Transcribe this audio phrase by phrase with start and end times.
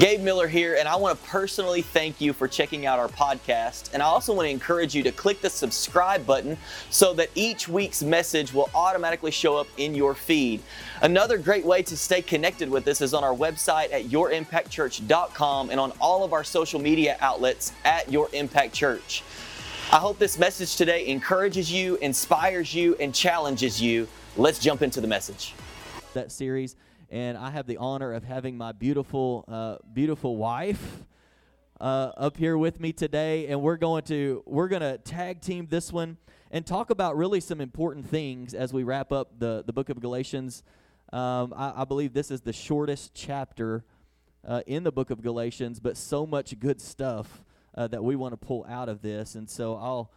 [0.00, 3.94] Gabe Miller here, and I want to personally thank you for checking out our podcast.
[3.94, 6.58] And I also want to encourage you to click the subscribe button
[6.90, 10.62] so that each week's message will automatically show up in your feed.
[11.00, 15.78] Another great way to stay connected with us is on our website at yourimpactchurch.com and
[15.78, 19.22] on all of our social media outlets at Your Impact Church.
[19.92, 24.08] I hope this message today encourages you, inspires you, and challenges you.
[24.36, 25.54] Let's jump into the message.
[26.14, 26.74] That series
[27.14, 31.04] and I have the honor of having my beautiful, uh, beautiful wife
[31.80, 35.68] uh, up here with me today, and we're going to we're going to tag team
[35.70, 36.16] this one
[36.50, 40.00] and talk about really some important things as we wrap up the the book of
[40.00, 40.64] Galatians.
[41.12, 43.84] Um, I, I, believe this is the shortest chapter
[44.44, 47.44] uh, in the book of Galatians, but so much good stuff
[47.76, 50.10] uh, that we want to pull out of this, and so I'll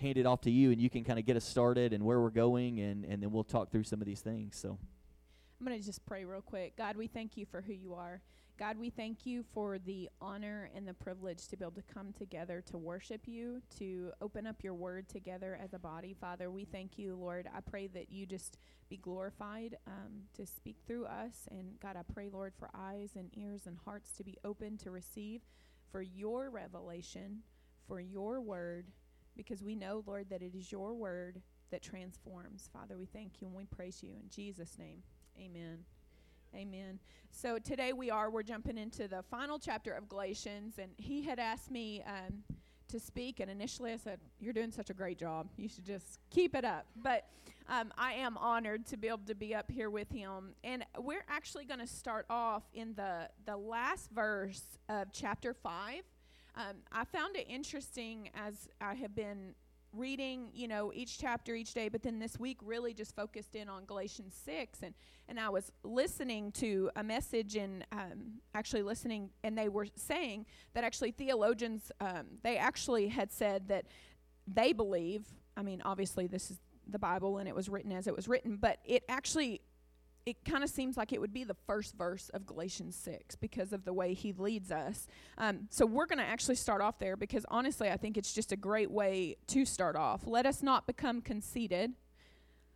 [0.00, 2.18] hand it off to you, and you can kind of get us started and where
[2.18, 4.56] we're going, and and then we'll talk through some of these things.
[4.56, 4.78] So.
[5.60, 6.76] I'm going to just pray real quick.
[6.76, 8.20] God, we thank you for who you are.
[8.60, 12.12] God, we thank you for the honor and the privilege to be able to come
[12.12, 16.14] together to worship you, to open up your word together as a body.
[16.20, 17.48] Father, we thank you, Lord.
[17.52, 21.48] I pray that you just be glorified um, to speak through us.
[21.50, 24.92] And God, I pray, Lord, for eyes and ears and hearts to be open to
[24.92, 25.40] receive
[25.90, 27.40] for your revelation,
[27.88, 28.86] for your word,
[29.36, 32.70] because we know, Lord, that it is your word that transforms.
[32.72, 35.02] Father, we thank you and we praise you in Jesus' name.
[35.40, 35.78] Amen.
[36.54, 36.98] Amen.
[37.30, 41.38] So today we are, we're jumping into the final chapter of Galatians, and he had
[41.38, 42.42] asked me um,
[42.88, 45.48] to speak, and initially I said, You're doing such a great job.
[45.56, 46.86] You should just keep it up.
[46.96, 47.26] But
[47.68, 50.54] um, I am honored to be able to be up here with him.
[50.64, 56.02] And we're actually going to start off in the, the last verse of chapter 5.
[56.56, 59.54] Um, I found it interesting as I have been
[59.92, 63.68] reading, you know, each chapter each day, but then this week really just focused in
[63.68, 64.80] on Galatians 6.
[64.82, 64.94] And,
[65.28, 70.46] and I was listening to a message and um, actually listening, and they were saying
[70.74, 73.86] that actually theologians, um, they actually had said that
[74.46, 78.16] they believe, I mean, obviously this is the Bible and it was written as it
[78.16, 79.60] was written, but it actually
[80.28, 83.72] it kind of seems like it would be the first verse of Galatians 6 because
[83.72, 85.06] of the way he leads us.
[85.38, 88.52] Um, so we're going to actually start off there because honestly, I think it's just
[88.52, 90.26] a great way to start off.
[90.26, 91.94] Let us not become conceited.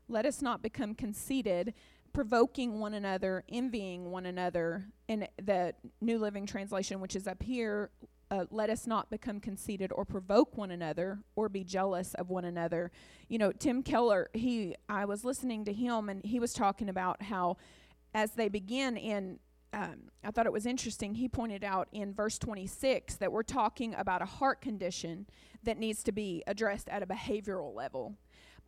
[0.09, 1.75] Let us not become conceited,
[2.15, 4.87] provoking one another, envying one another.
[5.09, 7.91] In the New Living Translation, which is up here,
[8.33, 12.47] uh, let us not become conceited or provoke one another or be jealous of one
[12.47, 12.91] another.
[13.29, 17.23] You know, Tim Keller, he I was listening to him and he was talking about
[17.25, 17.59] how
[18.15, 19.39] as they begin in
[19.75, 21.15] um, I thought it was interesting.
[21.15, 25.27] He pointed out in verse 26 that we're talking about a heart condition
[25.63, 28.17] that needs to be addressed at a behavioral level.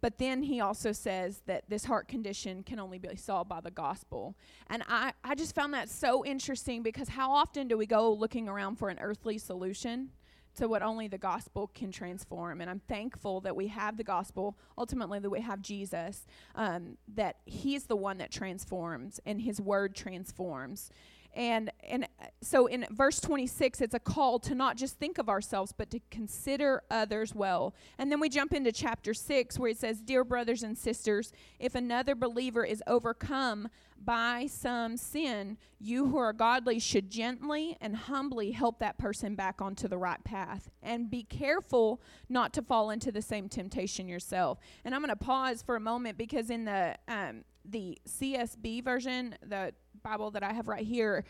[0.01, 3.71] But then he also says that this heart condition can only be solved by the
[3.71, 4.37] gospel.
[4.69, 8.49] And I, I just found that so interesting because how often do we go looking
[8.49, 10.11] around for an earthly solution?
[10.57, 12.61] to what only the gospel can transform.
[12.61, 17.39] And I'm thankful that we have the gospel, ultimately, that we have Jesus, um, that
[17.45, 20.91] He's the one that transforms and His word transforms.
[21.35, 22.07] And and
[22.43, 26.01] so in verse 26 it's a call to not just think of ourselves but to
[26.11, 27.75] consider others well.
[27.99, 31.75] And then we jump into chapter 6 where it says, "Dear brothers and sisters, if
[31.75, 33.69] another believer is overcome
[34.05, 39.61] by some sin, you who are godly should gently and humbly help that person back
[39.61, 40.71] onto the right path.
[40.83, 44.59] And be careful not to fall into the same temptation yourself.
[44.85, 49.37] And I'm going to pause for a moment because in the um, the CSB version,
[49.47, 51.25] the Bible that I have right here,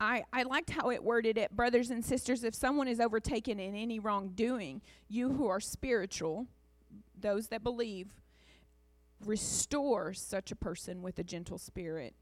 [0.00, 1.54] I, I liked how it worded it.
[1.54, 6.46] Brothers and sisters, if someone is overtaken in any wrongdoing, you who are spiritual,
[7.20, 8.08] those that believe,
[9.24, 12.14] restore such a person with a gentle spirit.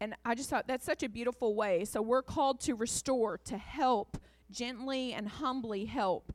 [0.00, 1.84] And I just thought that's such a beautiful way.
[1.84, 4.16] So we're called to restore, to help,
[4.50, 6.32] gently and humbly help.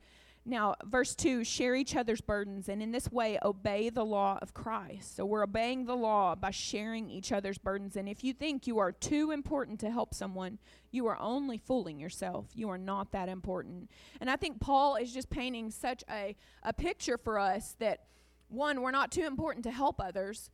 [0.48, 4.54] Now, verse 2 share each other's burdens, and in this way obey the law of
[4.54, 5.16] Christ.
[5.16, 7.96] So, we're obeying the law by sharing each other's burdens.
[7.96, 10.58] And if you think you are too important to help someone,
[10.92, 12.46] you are only fooling yourself.
[12.54, 13.90] You are not that important.
[14.20, 18.04] And I think Paul is just painting such a, a picture for us that,
[18.48, 20.50] one, we're not too important to help others,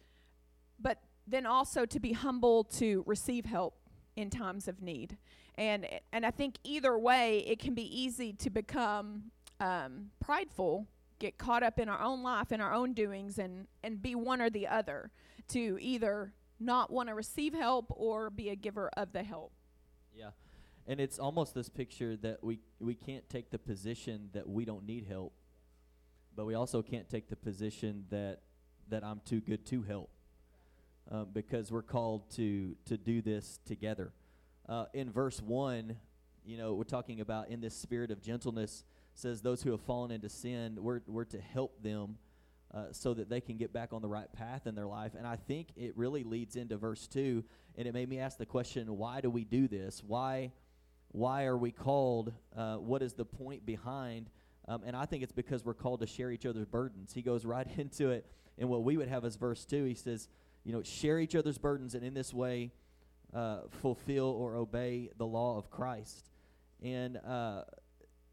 [0.80, 3.76] but then also to be humble to receive help
[4.16, 5.18] in times of need.
[5.56, 9.24] And, and I think either way, it can be easy to become
[9.62, 10.86] um, prideful,
[11.18, 14.42] get caught up in our own life and our own doings, and and be one
[14.42, 15.10] or the other
[15.48, 19.52] to either not want to receive help or be a giver of the help.
[20.14, 20.30] Yeah.
[20.86, 24.84] And it's almost this picture that we we can't take the position that we don't
[24.84, 25.32] need help,
[26.34, 28.40] but we also can't take the position that
[28.88, 30.10] that I'm too good to help,
[31.10, 34.12] um, because we're called to to do this together.
[34.68, 35.96] Uh, in verse one,
[36.44, 40.10] you know, we're talking about in this spirit of gentleness, says those who have fallen
[40.10, 42.16] into sin, we're, we're to help them
[42.74, 45.12] uh, so that they can get back on the right path in their life.
[45.16, 47.44] And I think it really leads into verse 2,
[47.76, 50.02] and it made me ask the question why do we do this?
[50.06, 50.52] Why,
[51.08, 52.32] why are we called?
[52.56, 54.30] Uh, what is the point behind?
[54.68, 57.12] Um, and I think it's because we're called to share each other's burdens.
[57.12, 58.26] He goes right into it
[58.56, 59.84] in what we would have as verse 2.
[59.84, 60.28] He says,
[60.64, 62.70] you know, share each other's burdens, and in this way,
[63.34, 66.30] uh, fulfill or obey the law of Christ.
[66.82, 67.62] And uh,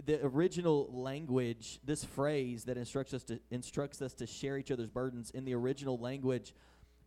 [0.06, 4.90] the original language, this phrase that instructs us to instructs us to share each other's
[4.90, 6.54] burdens in the original language,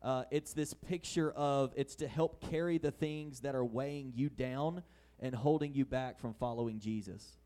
[0.03, 4.29] uh, it's this picture of it's to help carry the things that are weighing you
[4.29, 4.83] down
[5.21, 7.39] and holding you back from following Jesus.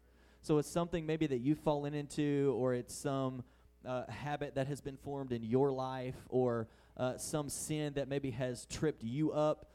[0.43, 3.43] So it's something maybe that you've fallen into, or it's some
[3.85, 8.31] uh, habit that has been formed in your life, or uh, some sin that maybe
[8.31, 9.67] has tripped you up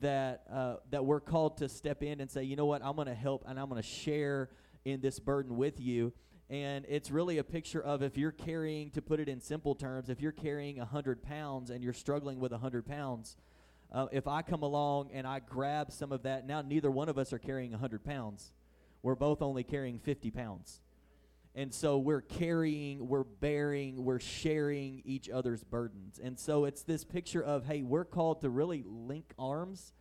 [0.00, 3.08] that uh, that we're called to step in and say, you know what, I'm going
[3.08, 4.50] to help and I'm going to share
[4.90, 6.12] in this burden with you.
[6.50, 10.08] And it's really a picture of if you're carrying, to put it in simple terms,
[10.08, 13.36] if you're carrying 100 pounds and you're struggling with 100 pounds,
[13.92, 17.18] uh, if I come along and I grab some of that, now neither one of
[17.18, 18.52] us are carrying 100 pounds.
[19.02, 20.80] We're both only carrying 50 pounds.
[21.54, 26.20] And so we're carrying, we're bearing, we're sharing each other's burdens.
[26.22, 29.92] And so it's this picture of, hey, we're called to really link arms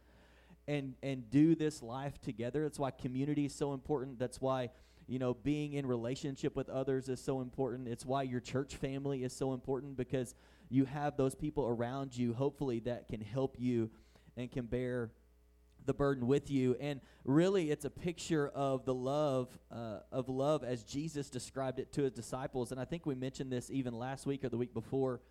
[0.67, 2.63] and and do this life together.
[2.63, 4.19] That's why community is so important.
[4.19, 4.71] That's why
[5.07, 7.87] you know being in relationship with others is so important.
[7.87, 10.35] It's why your church family is so important because
[10.69, 13.89] you have those people around you hopefully that can help you
[14.35, 15.11] and can bear
[15.85, 20.63] the burden with you and really it's a picture of the love uh, of love
[20.63, 24.25] as jesus described it to his disciples and i think we mentioned this even last
[24.25, 25.21] week or the week before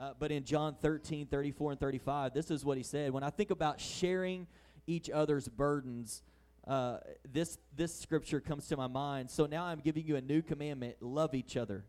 [0.00, 3.28] uh, but in john 13 34 and 35 this is what he said when i
[3.28, 4.46] think about sharing
[4.88, 6.22] each other's burdens
[6.66, 6.98] uh,
[7.30, 10.96] this this scripture comes to my mind so now i'm giving you a new commandment
[11.00, 11.84] love each other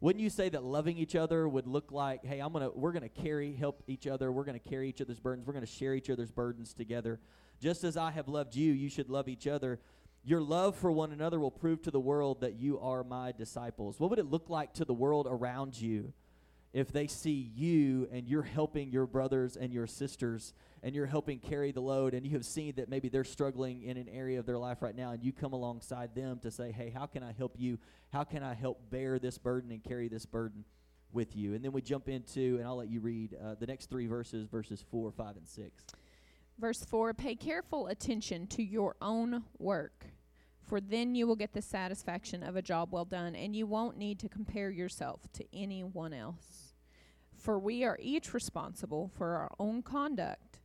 [0.00, 3.08] wouldn't you say that loving each other would look like hey i'm gonna we're gonna
[3.08, 6.30] carry help each other we're gonna carry each other's burdens we're gonna share each other's
[6.30, 7.18] burdens together
[7.60, 9.80] just as I have loved you, you should love each other.
[10.22, 14.00] Your love for one another will prove to the world that you are my disciples.
[14.00, 16.12] What would it look like to the world around you
[16.74, 21.38] if they see you and you're helping your brothers and your sisters and you're helping
[21.38, 24.44] carry the load and you have seen that maybe they're struggling in an area of
[24.44, 27.32] their life right now and you come alongside them to say, hey, how can I
[27.32, 27.78] help you?
[28.12, 30.64] How can I help bear this burden and carry this burden
[31.12, 31.54] with you?
[31.54, 34.48] And then we jump into, and I'll let you read uh, the next three verses,
[34.48, 35.84] verses 4, 5, and 6.
[36.58, 40.06] Verse 4 Pay careful attention to your own work,
[40.60, 43.96] for then you will get the satisfaction of a job well done, and you won't
[43.96, 46.63] need to compare yourself to anyone else.
[47.44, 50.60] For we are each responsible for our own conduct.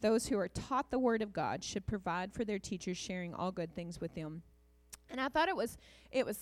[0.00, 3.52] Those who are taught the word of God should provide for their teachers, sharing all
[3.52, 4.42] good things with them.
[5.08, 5.78] And I thought it was
[6.10, 6.38] it was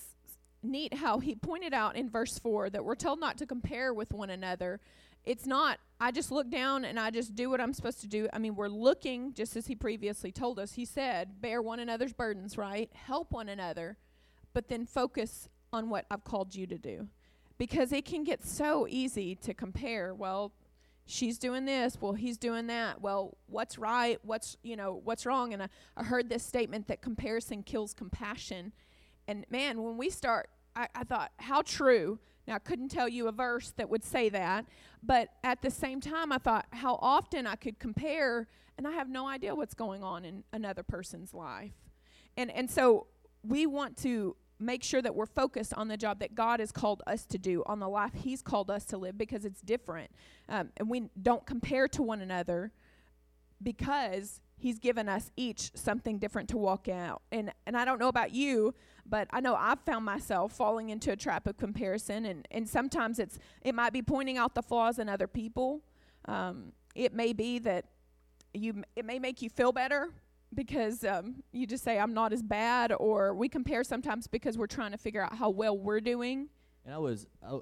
[0.63, 4.15] neat how he pointed out in verse 4 that we're told not to compare with
[4.15, 4.81] one another
[5.25, 8.29] it's not I just look down and I just do what I'm supposed to do.
[8.33, 10.73] I mean, we're looking just as he previously told us.
[10.73, 12.91] He said, bear one another's burdens, right?
[12.93, 13.99] Help one another,
[14.55, 17.09] but then focus on what I've called you to do.
[17.59, 20.53] Because it can get so easy to compare, well,
[21.07, 23.01] she's doing this, well, he's doing that.
[23.01, 24.19] Well, what's right?
[24.23, 25.53] What's, you know, what's wrong?
[25.53, 28.73] And I, I heard this statement that comparison kills compassion.
[29.29, 33.29] And man, when we start I, I thought, how true now, I couldn't tell you
[33.29, 34.67] a verse that would say that,
[35.01, 39.09] but at the same time, I thought how often I could compare, and I have
[39.09, 41.71] no idea what's going on in another person's life.
[42.37, 43.07] And, and so
[43.45, 47.03] we want to make sure that we're focused on the job that God has called
[47.07, 50.11] us to do, on the life He's called us to live, because it's different.
[50.49, 52.73] Um, and we don't compare to one another
[53.63, 57.23] because He's given us each something different to walk out.
[57.33, 61.11] And, and I don't know about you, but I know I've found myself falling into
[61.11, 64.99] a trap of comparison, and, and sometimes it's it might be pointing out the flaws
[64.99, 65.83] in other people.
[66.27, 67.87] Um, it may be that
[68.55, 70.11] you it may make you feel better
[70.55, 74.67] because um, you just say I'm not as bad, or we compare sometimes because we're
[74.67, 76.49] trying to figure out how well we're doing.
[76.85, 77.59] And I was uh,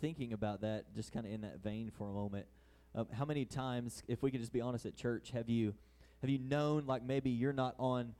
[0.00, 2.46] thinking about that, just kind of in that vein for a moment.
[2.94, 5.74] Um, how many times, if we could just be honest at church, have you
[6.22, 8.14] have you known like maybe you're not on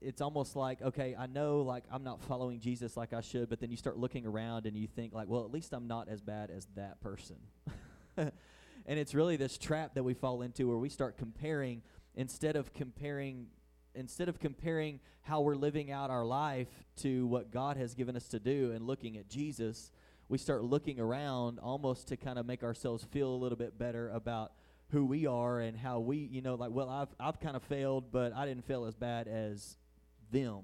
[0.00, 3.60] it's almost like okay i know like i'm not following jesus like i should but
[3.60, 6.20] then you start looking around and you think like well at least i'm not as
[6.20, 7.36] bad as that person
[8.16, 8.32] and
[8.86, 11.82] it's really this trap that we fall into where we start comparing
[12.14, 13.46] instead of comparing
[13.94, 18.28] instead of comparing how we're living out our life to what god has given us
[18.28, 19.90] to do and looking at jesus
[20.28, 24.10] we start looking around almost to kind of make ourselves feel a little bit better
[24.10, 24.52] about
[24.90, 28.10] who we are and how we you know like well i've i've kind of failed
[28.10, 29.76] but i didn't fail as bad as
[30.30, 30.62] them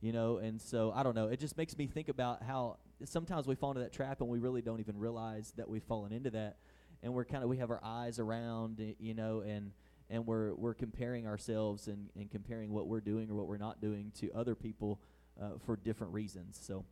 [0.00, 0.36] you know?
[0.36, 3.70] And so i don't know it just makes me think about how sometimes we fall
[3.70, 6.56] into that trap and we really don't even realize that we've fallen into that.
[7.02, 9.72] And we're kind of we have our eyes around eh, you know and
[10.10, 13.80] and we're we're comparing ourselves and, and comparing what we're doing or what we're not
[13.80, 15.00] doing to other people
[15.40, 16.84] uh, for different reasons so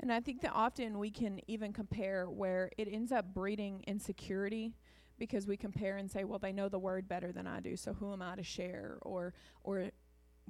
[0.00, 4.74] and I think that often we can even compare where it ends up breeding insecurity
[5.16, 7.92] because we compare and say, well, they know the word better than I do, so
[7.92, 8.98] who am I to share?
[9.02, 9.32] Or,
[9.62, 9.90] or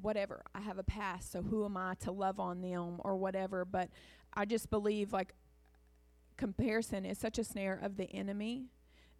[0.00, 0.42] whatever.
[0.54, 3.66] I have a past, so who am I to love on them or whatever.
[3.66, 3.90] But
[4.32, 5.34] I just believe like
[6.38, 8.64] comparison is such a snare of the enemy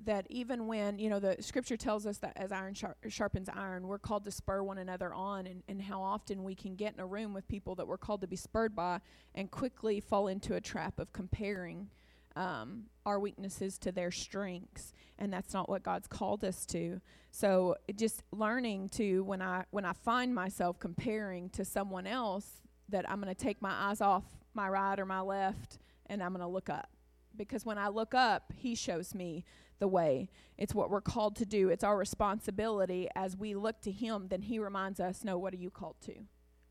[0.04, 3.86] that even when you know the scripture tells us that as iron shar- sharpens iron
[3.86, 7.00] we're called to spur one another on and, and how often we can get in
[7.00, 9.00] a room with people that we're called to be spurred by
[9.34, 11.88] and quickly fall into a trap of comparing
[12.34, 17.00] um, our weaknesses to their strengths and that's not what god's called us to.
[17.30, 23.08] So just learning to when i when i find myself comparing to someone else that
[23.10, 26.40] i'm going to take my eyes off my right or my left and i'm going
[26.40, 26.90] to look up.
[27.36, 29.44] Because when i look up he shows me
[29.82, 30.28] the way.
[30.56, 31.68] It's what we're called to do.
[31.68, 35.56] It's our responsibility as we look to him, then he reminds us, no, what are
[35.56, 36.14] you called to?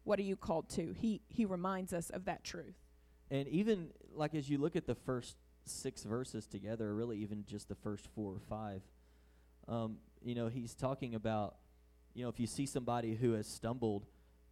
[0.06, 0.94] What are you called to?
[0.98, 2.78] He he reminds us of that truth.
[3.30, 7.68] And even like as you look at the first six verses together, really even just
[7.68, 8.82] the first four or five,
[9.68, 11.58] um, you know, he's talking about,
[12.14, 14.06] you know, if you see somebody who has stumbled,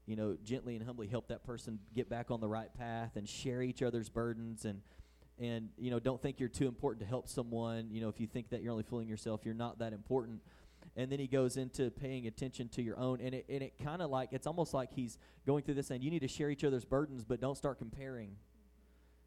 [0.06, 3.28] you know, gently and humbly help that person get back on the right path and
[3.28, 4.82] share each other's burdens and
[5.40, 7.90] and you know don't think you're too important to help someone.
[7.92, 10.42] You know if you think that you're only fooling yourself you're not that important.
[10.96, 14.02] And then he goes into paying attention to your own and it, and it kind
[14.02, 16.64] of like it's almost like he's going through this saying you need to share each
[16.64, 18.36] other's burdens but don't start comparing.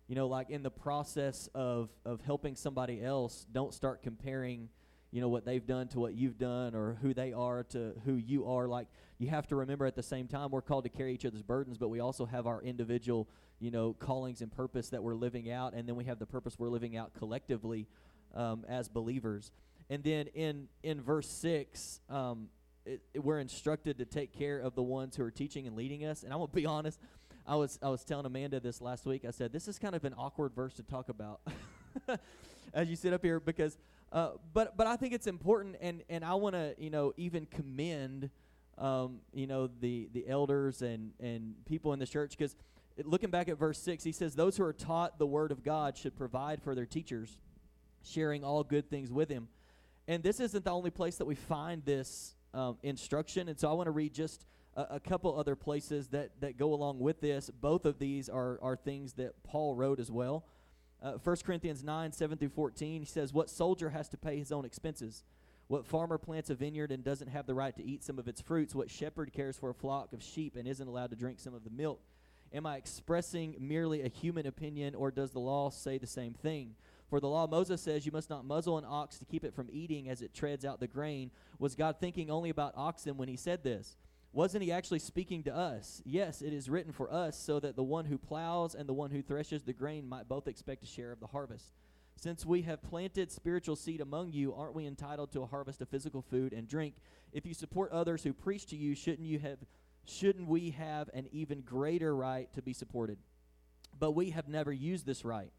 [0.09, 4.69] You know like in the process of of helping somebody else don't start comparing
[5.12, 8.14] you know what they've done to what you've done or who they are to who
[8.14, 8.66] you are.
[8.66, 8.88] Like
[9.23, 11.79] you have to remember at the same time we're called to carry each other's burdens
[11.79, 13.29] but we also have our individual
[13.61, 16.59] you know callings and purpose that we're living out and then we have the purpose
[16.59, 17.87] we're living out collectively
[18.35, 19.52] um, as believers.
[19.91, 22.49] And then in in verse 6 um,
[22.85, 26.05] it, it, we're instructed to take care of the ones who are teaching and leading
[26.05, 26.25] us.
[26.25, 26.99] And i'm gonna be honest
[27.47, 29.25] i was i was telling amanda this last week.
[29.26, 31.41] I said this is kind of an awkward verse to talk about
[32.75, 33.76] as you sit up here because
[34.12, 37.47] uh, but but I think it's important, and and I want to you know even
[37.47, 38.29] commend
[38.79, 42.57] um, you know the the elders and and people in the church because
[43.05, 45.97] looking back at verse six, he says those who are taught the word of God
[45.97, 47.38] should provide for their teachers,
[48.02, 49.49] sharing all good things with him.
[50.09, 53.73] And this isn't the only place that we find this um, instruction, and so I
[53.73, 54.45] want to read just
[54.76, 57.50] a, a, couple other places that that go along with this.
[57.50, 60.45] Both of these are are things that Paul wrote as well.
[61.02, 64.52] Uh, 1 Corinthians 9, 7 through 14, he says, What soldier has to pay his
[64.52, 65.25] own expenses?
[65.73, 68.43] What farmer plants a vineyard and doesn't have the right to eat some of its
[68.43, 68.75] fruits?
[68.75, 71.64] What shepherd cares for a flock of sheep and isn't allowed to drink some of
[71.64, 71.99] the milk?
[72.52, 76.75] Am I expressing merely a human opinion, or does the law say the same thing?
[77.09, 79.71] For the law Moses says you must not muzzle an ox to keep it from
[79.73, 81.31] eating as it treads out the grain.
[81.59, 83.97] Was God thinking only about oxen when he said this?
[84.35, 86.02] Wasn't he actually speaking to us?
[86.05, 89.11] Yes, it is written for us, so that the one who plows and the one
[89.11, 91.73] who threshes the grain might both expect a share of the harvest.
[92.16, 95.88] Since we have planted spiritual seed among you, aren't we entitled to a harvest of
[95.88, 96.95] physical food and drink?
[97.33, 99.59] If you support others who preach to you, shouldn't you have
[100.04, 103.19] shouldn't we have an even greater right to be supported?
[103.99, 105.52] But we have never used this right.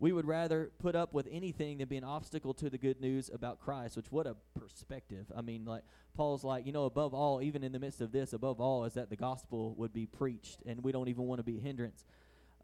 [0.00, 3.30] We would rather put up with anything than be an obstacle to the good news
[3.32, 5.26] about Christ, which what a perspective.
[5.36, 5.82] I mean, like
[6.14, 8.94] Paul's like, you know, above all, even in the midst of this, above all is
[8.94, 12.04] that the gospel would be preached, and we don't even want to be a hindrance.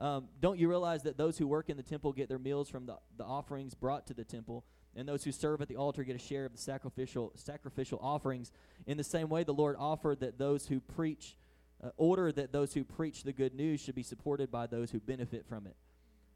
[0.00, 2.86] Um, don't you realize that those who work in the temple get their meals from
[2.86, 4.64] the, the offerings brought to the temple,
[4.96, 8.50] and those who serve at the altar get a share of the sacrificial sacrificial offerings?
[8.86, 11.36] In the same way, the Lord offered that those who preach,
[11.82, 14.98] uh, order that those who preach the good news should be supported by those who
[14.98, 15.76] benefit from it.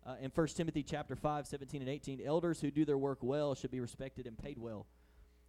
[0.07, 3.55] Uh, in 1 Timothy chapter 5, 17 and 18, elders who do their work well
[3.55, 4.87] should be respected and paid well,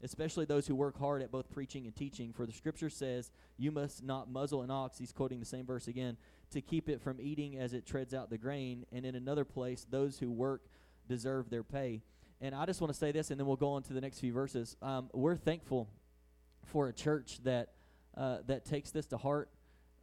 [0.03, 2.33] especially those who work hard at both preaching and teaching.
[2.33, 5.87] For the scripture says, You must not muzzle an ox, he's quoting the same verse
[5.87, 6.17] again,
[6.51, 8.85] to keep it from eating as it treads out the grain.
[8.91, 10.63] And in another place, those who work
[11.07, 12.01] deserve their pay.
[12.41, 14.19] And I just want to say this, and then we'll go on to the next
[14.19, 14.77] few verses.
[14.81, 15.89] Um, we're thankful
[16.65, 17.73] for a church that,
[18.15, 19.49] uh, that takes this to heart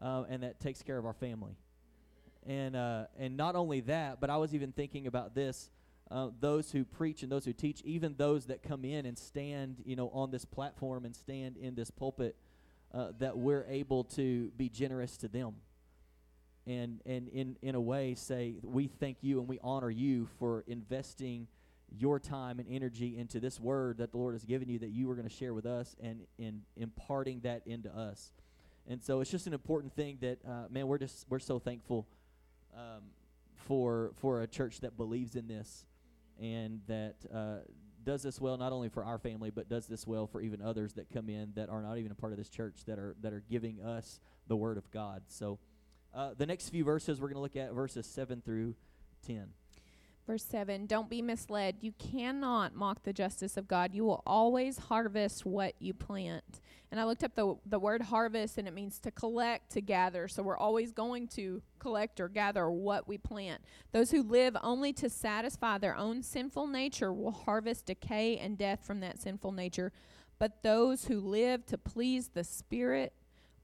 [0.03, 1.57] uh, and that takes care of our family
[2.47, 5.71] and uh, and not only that, but I was even thinking about this:
[6.11, 9.83] uh, those who preach and those who teach, even those that come in and stand,
[9.85, 12.37] you know, on this platform and stand in this pulpit,
[12.95, 15.55] uh, that we're able to be generous to them,
[16.67, 20.65] and and in in a way say we thank you and we honor you for
[20.69, 21.49] investing
[21.91, 25.07] your time and energy into this word that the Lord has given you that you
[25.07, 28.33] were going to share with us and in imparting that into us.
[28.89, 32.07] And so it's just an important thing that, uh, man, we're just we're so thankful
[32.75, 33.03] um,
[33.55, 35.85] for for a church that believes in this
[36.41, 37.59] and that uh,
[38.05, 40.95] does this well not only for our family but does this well for even others
[40.95, 43.33] that come in that are not even a part of this church that are that
[43.33, 45.23] are giving us the word of God.
[45.29, 45.59] So
[46.15, 48.75] uh, the next few verses we're going to look at verses seven through
[49.27, 49.49] ten.
[50.27, 51.77] Verse 7 Don't be misled.
[51.81, 53.95] You cannot mock the justice of God.
[53.95, 56.61] You will always harvest what you plant.
[56.91, 60.29] And I looked up the, the word harvest, and it means to collect, to gather.
[60.29, 63.63] So we're always going to collect or gather what we plant.
[63.93, 68.85] Those who live only to satisfy their own sinful nature will harvest decay and death
[68.85, 69.93] from that sinful nature.
[70.39, 73.13] But those who live to please the Spirit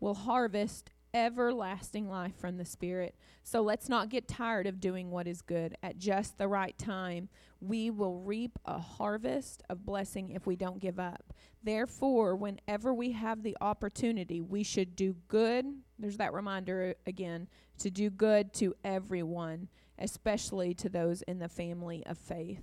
[0.00, 3.14] will harvest everlasting life from the Spirit.
[3.42, 5.76] So let's not get tired of doing what is good.
[5.82, 7.28] At just the right time,
[7.60, 11.32] we will reap a harvest of blessing if we don't give up.
[11.62, 15.66] Therefore, whenever we have the opportunity, we should do good.
[15.98, 22.04] There's that reminder again to do good to everyone, especially to those in the family
[22.06, 22.62] of faith.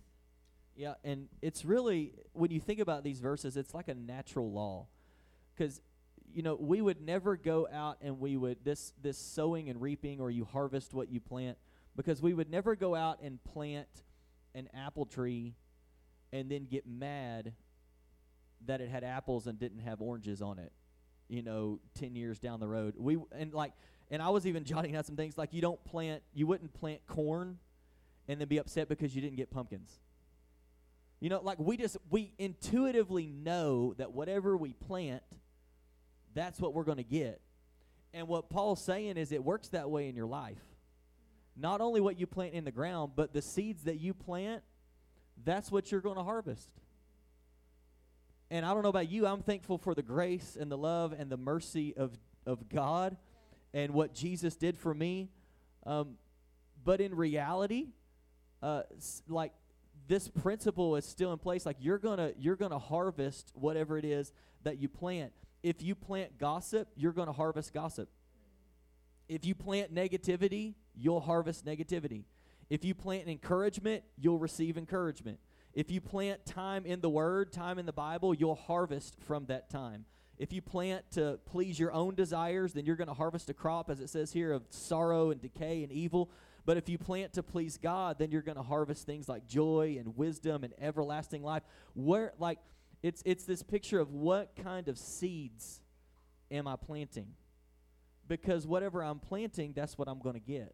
[0.75, 4.87] Yeah, and it's really when you think about these verses, it's like a natural law.
[5.57, 5.81] Cuz
[6.33, 10.19] you know, we would never go out and we would this this sowing and reaping
[10.19, 11.57] or you harvest what you plant
[11.95, 13.87] because we would never go out and plant
[14.55, 15.55] an apple tree
[16.31, 17.53] and then get mad
[18.65, 20.71] that it had apples and didn't have oranges on it.
[21.27, 22.95] You know, 10 years down the road.
[22.97, 23.73] We and like
[24.11, 27.01] and I was even jotting out some things like you don't plant you wouldn't plant
[27.07, 27.57] corn
[28.27, 29.99] and then be upset because you didn't get pumpkins.
[31.19, 35.23] You know, like we just we intuitively know that whatever we plant
[36.33, 37.41] that's what we're going to get.
[38.13, 40.61] And what Paul's saying is it works that way in your life.
[41.55, 44.63] Not only what you plant in the ground, but the seeds that you plant,
[45.43, 46.69] that's what you're going to harvest.
[48.49, 51.29] And I don't know about you, I'm thankful for the grace and the love and
[51.31, 53.17] the mercy of, of God
[53.73, 55.29] and what Jesus did for me.
[55.85, 56.15] Um,
[56.83, 57.89] but in reality,
[58.63, 58.83] uh,
[59.27, 59.53] like
[60.07, 61.65] this principle is still in place.
[61.65, 64.31] Like you're gonna you're gonna harvest whatever it is
[64.63, 65.31] that you plant
[65.63, 68.09] if you plant gossip, you're going to harvest gossip.
[69.27, 72.23] If you plant negativity, you'll harvest negativity.
[72.69, 75.39] If you plant encouragement, you'll receive encouragement.
[75.73, 79.69] If you plant time in the Word, time in the Bible, you'll harvest from that
[79.69, 80.05] time.
[80.37, 83.89] If you plant to please your own desires, then you're going to harvest a crop,
[83.89, 86.31] as it says here, of sorrow and decay and evil.
[86.65, 89.97] But if you plant to please God, then you're going to harvest things like joy
[89.99, 91.63] and wisdom and everlasting life.
[91.93, 92.59] Where, like,
[93.01, 95.81] it's, it's this picture of what kind of seeds
[96.51, 97.33] am I planting?
[98.27, 100.73] Because whatever I'm planting, that's what I'm going to get.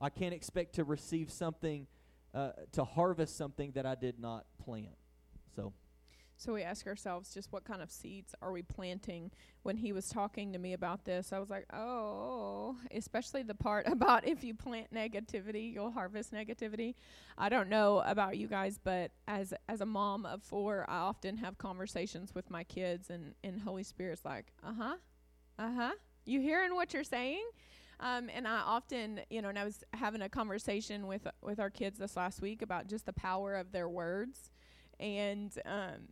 [0.00, 1.86] I can't expect to receive something,
[2.34, 4.96] uh, to harvest something that I did not plant.
[5.54, 5.72] So.
[6.38, 9.30] So we ask ourselves just what kind of seeds are we planting?
[9.62, 13.86] When he was talking to me about this, I was like, oh, especially the part
[13.90, 16.94] about if you plant negativity, you'll harvest negativity.
[17.38, 21.38] I don't know about you guys, but as as a mom of four, I often
[21.38, 24.96] have conversations with my kids, and and Holy Spirit's like, uh huh,
[25.58, 25.92] uh huh,
[26.26, 27.44] you hearing what you're saying?
[27.98, 31.70] Um, and I often, you know, and I was having a conversation with with our
[31.70, 34.50] kids this last week about just the power of their words,
[35.00, 36.08] and um,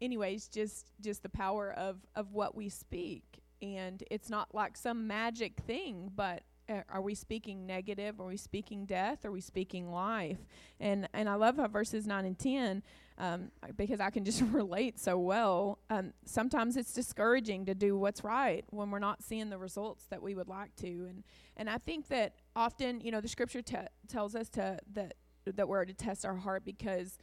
[0.00, 3.24] anyways just just the power of of what we speak.
[3.60, 8.20] And it's not like some magic thing but uh, are we speaking negative?
[8.20, 9.24] Are we speaking death?
[9.24, 10.38] Are we speaking life?
[10.80, 12.82] And and i love how verses 9 and 10
[13.16, 15.78] um, because i can just relate so well.
[15.90, 20.22] Um, sometimes it's discouraging to do what's right when we're not seeing the results that
[20.22, 21.06] we would like to.
[21.08, 21.24] And
[21.56, 25.14] and i think that often you know the scripture te- tells us to that
[25.46, 27.16] that we're to test our heart because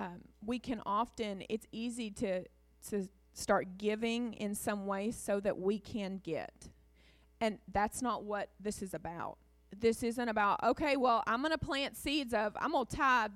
[0.00, 2.44] um, we can often it's easy to
[2.88, 6.70] to start giving in some way so that we can get.
[7.40, 9.36] And that's not what this is about.
[9.78, 13.30] This isn't about okay well i'm going to plant seeds of i'm going to tithe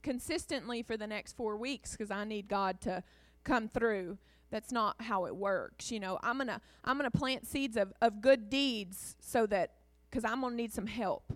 [0.00, 3.02] consistently for the next four weeks because i need god to
[3.44, 4.18] come through.
[4.50, 6.20] That's not how it works you know.
[6.22, 9.72] I'm going to i'm going to plant seeds of, of good deeds so that
[10.08, 11.32] because i'm going to need some help.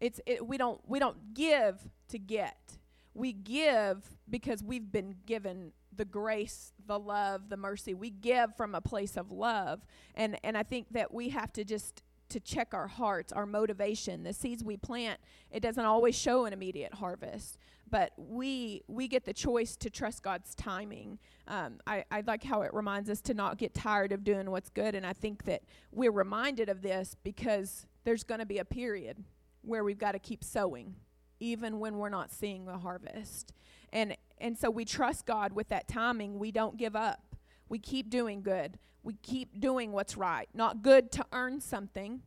[0.00, 1.80] It's it, we don't we don't give
[2.10, 2.78] to get
[3.14, 7.94] we give because we've been given the grace, the love, the mercy.
[7.94, 9.84] We give from a place of love.
[10.14, 14.22] And and I think that we have to just to check our hearts, our motivation.
[14.22, 15.20] The seeds we plant,
[15.50, 17.58] it doesn't always show an immediate harvest,
[17.90, 21.18] but we we get the choice to trust God's timing.
[21.48, 24.70] Um, I, I like how it reminds us to not get tired of doing what's
[24.70, 28.64] good, and I think that we're reminded of this because there's going to be a
[28.64, 29.24] period
[29.62, 30.94] where we've got to keep sowing
[31.40, 33.52] even when we're not seeing the harvest.
[33.92, 36.38] And and so we trust God with that timing.
[36.38, 37.36] We don't give up.
[37.68, 38.78] We keep doing good.
[39.02, 40.48] we keep doing what's right.
[40.54, 42.22] Not good to earn something,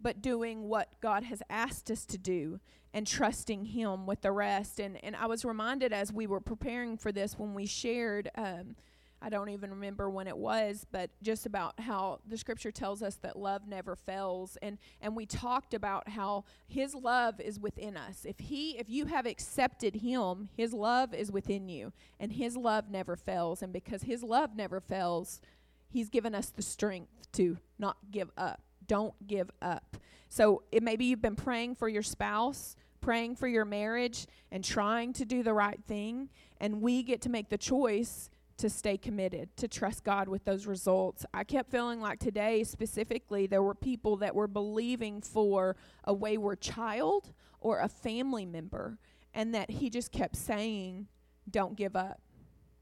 [0.00, 2.60] but doing what God has asked us to do
[2.94, 4.80] and trusting Him with the rest.
[4.80, 8.30] And and I was reminded as we were preparing for this when we shared.
[8.34, 8.76] Um,
[9.22, 13.14] I don't even remember when it was, but just about how the scripture tells us
[13.16, 18.24] that love never fails and and we talked about how his love is within us.
[18.24, 22.90] If he if you have accepted him, his love is within you and his love
[22.90, 25.40] never fails and because his love never fails,
[25.88, 28.60] he's given us the strength to not give up.
[28.88, 29.96] Don't give up.
[30.28, 35.12] So, it maybe you've been praying for your spouse, praying for your marriage and trying
[35.12, 38.30] to do the right thing and we get to make the choice
[38.62, 41.26] to stay committed, to trust God with those results.
[41.34, 46.60] I kept feeling like today, specifically, there were people that were believing for a wayward
[46.60, 48.98] child or a family member,
[49.34, 51.08] and that He just kept saying,
[51.50, 52.20] Don't give up.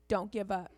[0.07, 0.71] Don't give up.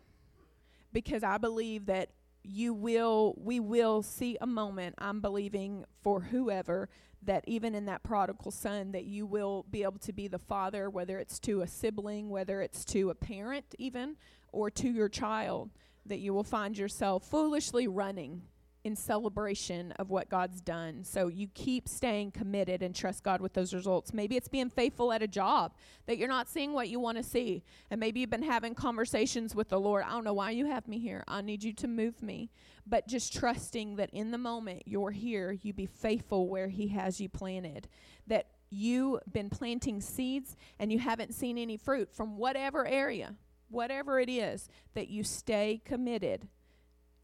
[0.93, 2.11] Because I believe that
[2.41, 6.87] you will, we will see a moment, I'm believing for whoever,
[7.25, 10.89] that even in that prodigal son that you will be able to be the father
[10.89, 14.17] whether it's to a sibling whether it's to a parent even
[14.53, 15.69] or to your child
[16.05, 18.43] that you will find yourself foolishly running
[18.83, 21.05] in celebration of what God's done.
[21.05, 24.13] So you keep staying committed and trust God with those results.
[24.13, 25.73] Maybe it's being faithful at a job
[26.05, 27.63] that you're not seeing what you want to see.
[27.89, 30.03] And maybe you've been having conversations with the Lord.
[30.05, 31.23] I don't know why you have me here.
[31.27, 32.49] I need you to move me.
[32.85, 37.21] But just trusting that in the moment you're here, you be faithful where He has
[37.21, 37.87] you planted.
[38.27, 43.35] That you've been planting seeds and you haven't seen any fruit from whatever area
[43.73, 46.47] whatever it is, that you stay committed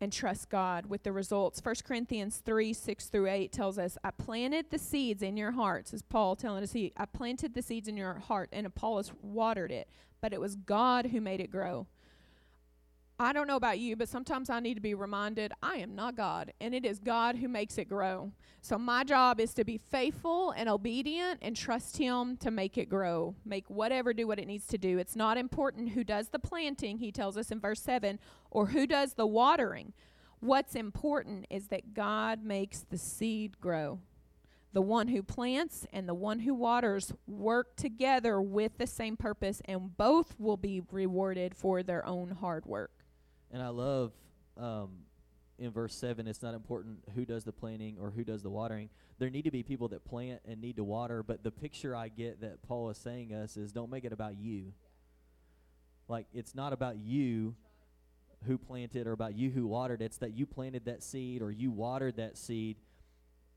[0.01, 1.61] and trust God with the results.
[1.63, 5.93] 1 Corinthians 3 6 through 8 tells us, I planted the seeds in your hearts,
[5.93, 9.71] as Paul telling us, he, I planted the seeds in your heart, and Apollos watered
[9.71, 9.89] it,
[10.21, 11.87] but it was God who made it grow.
[13.21, 16.15] I don't know about you, but sometimes I need to be reminded I am not
[16.15, 18.31] God, and it is God who makes it grow.
[18.61, 22.87] So my job is to be faithful and obedient and trust Him to make it
[22.87, 23.35] grow.
[23.43, 24.97] Make whatever do what it needs to do.
[24.97, 28.19] It's not important who does the planting, he tells us in verse 7,
[28.51, 29.91] or who does the watering.
[30.39, 33.99] What's important is that God makes the seed grow.
[34.71, 39.61] The one who plants and the one who waters work together with the same purpose,
[39.65, 42.98] and both will be rewarded for their own hard work.
[43.51, 44.11] And I love
[44.57, 44.89] um,
[45.57, 48.89] in verse 7, it's not important who does the planting or who does the watering.
[49.17, 52.07] There need to be people that plant and need to water, but the picture I
[52.07, 54.73] get that Paul is saying us is don't make it about you.
[56.07, 57.55] Like, it's not about you
[58.45, 60.01] who planted or about you who watered.
[60.01, 62.77] It's that you planted that seed or you watered that seed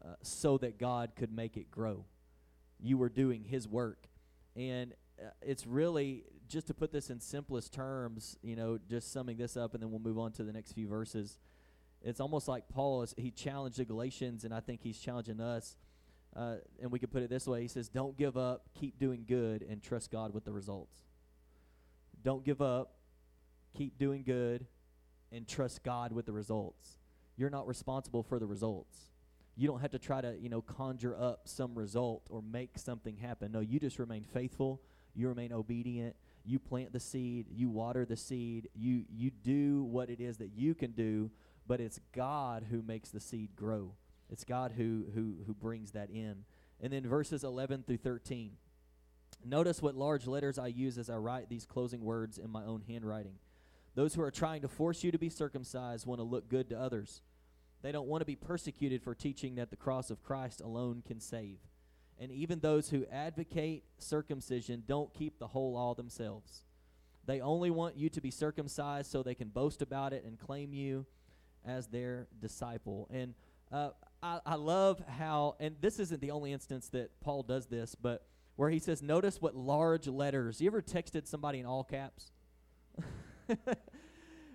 [0.04, 2.04] uh, so that God could make it grow.
[2.80, 4.08] You were doing His work.
[4.56, 4.92] And
[5.40, 9.74] it's really just to put this in simplest terms, you know, just summing this up,
[9.74, 11.38] and then we'll move on to the next few verses.
[12.02, 15.76] It's almost like Paul is, he challenged the Galatians, and I think he's challenging us.
[16.34, 19.24] Uh, and we could put it this way: He says, "Don't give up, keep doing
[19.26, 21.02] good, and trust God with the results."
[22.22, 22.94] Don't give up,
[23.76, 24.66] keep doing good,
[25.30, 26.98] and trust God with the results.
[27.36, 28.96] You're not responsible for the results.
[29.56, 33.16] You don't have to try to, you know, conjure up some result or make something
[33.16, 33.52] happen.
[33.52, 34.80] No, you just remain faithful.
[35.14, 40.10] You remain obedient you plant the seed, you water the seed, you you do what
[40.10, 41.30] it is that you can do,
[41.66, 43.94] but it's God who makes the seed grow.
[44.28, 46.44] It's God who who who brings that in.
[46.80, 48.52] And then verses 11 through 13.
[49.44, 52.82] Notice what large letters I use as I write these closing words in my own
[52.88, 53.36] handwriting.
[53.94, 56.80] Those who are trying to force you to be circumcised want to look good to
[56.80, 57.22] others.
[57.82, 61.20] They don't want to be persecuted for teaching that the cross of Christ alone can
[61.20, 61.58] save
[62.22, 66.62] and even those who advocate circumcision don't keep the whole law themselves.
[67.26, 70.72] They only want you to be circumcised so they can boast about it and claim
[70.72, 71.04] you
[71.66, 73.08] as their disciple.
[73.12, 73.34] And
[73.72, 73.90] uh,
[74.22, 78.24] I, I love how, and this isn't the only instance that Paul does this, but
[78.54, 80.60] where he says, Notice what large letters.
[80.60, 82.30] You ever texted somebody in all caps?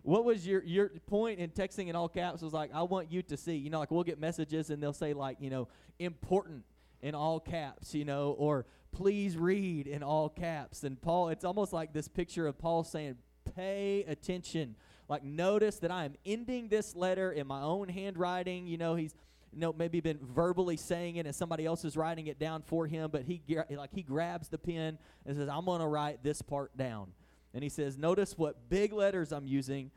[0.04, 3.22] what was your your point in texting in all caps was like i want you
[3.22, 5.68] to see you know like we'll get messages and they'll say like you know
[6.00, 6.64] important
[7.02, 10.84] in all caps, you know, or please read in all caps.
[10.84, 13.18] And Paul, it's almost like this picture of Paul saying,
[13.56, 14.76] pay attention.
[15.08, 18.68] Like, notice that I am ending this letter in my own handwriting.
[18.68, 19.14] You know, he's
[19.54, 22.86] you know maybe been verbally saying it and somebody else is writing it down for
[22.86, 26.42] him but he like he grabs the pen and says i'm going to write this
[26.42, 27.12] part down
[27.54, 29.90] and he says notice what big letters i'm using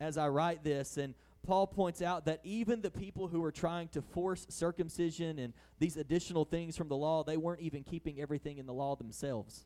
[0.00, 1.14] as i write this and
[1.46, 5.96] Paul points out that even the people who were trying to force circumcision and these
[5.96, 9.64] additional things from the law, they weren't even keeping everything in the law themselves.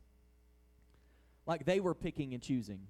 [1.45, 2.81] Like they were picking and choosing.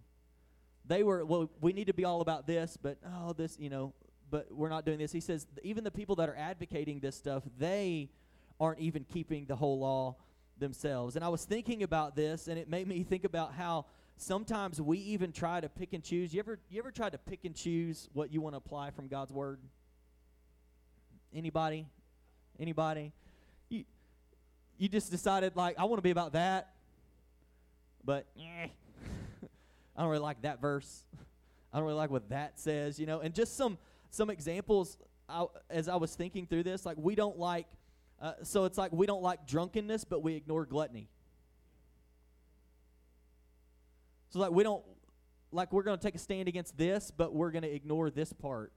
[0.85, 3.93] they were well we need to be all about this but oh this you know
[4.29, 7.43] but we're not doing this he says even the people that are advocating this stuff
[7.57, 8.09] they
[8.59, 10.15] aren't even keeping the whole law
[10.57, 13.85] themselves and i was thinking about this and it made me think about how
[14.21, 17.45] sometimes we even try to pick and choose you ever you ever try to pick
[17.45, 19.59] and choose what you want to apply from god's word
[21.33, 21.87] anybody
[22.59, 23.11] anybody
[23.69, 23.83] you
[24.77, 26.73] you just decided like i want to be about that
[28.03, 28.67] but eh,
[29.95, 31.03] I don't really like that verse.
[31.73, 33.19] I don't really like what that says, you know.
[33.19, 33.77] And just some
[34.09, 34.97] some examples
[35.29, 37.67] I, as I was thinking through this, like we don't like.
[38.21, 41.09] Uh, so it's like we don't like drunkenness, but we ignore gluttony.
[44.31, 44.83] So like we don't
[45.51, 48.31] like we're going to take a stand against this, but we're going to ignore this
[48.31, 48.71] part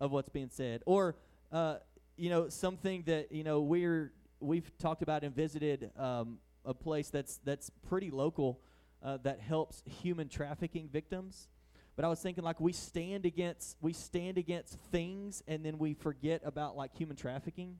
[0.00, 1.16] of what's being said, or
[1.52, 1.76] uh,
[2.16, 7.10] you know something that you know we're we've talked about and visited um, a place
[7.10, 8.60] that's that's pretty local
[9.02, 11.48] uh, that helps human trafficking victims.
[11.94, 15.92] But I was thinking like we stand against we stand against things and then we
[15.92, 17.76] forget about like human trafficking.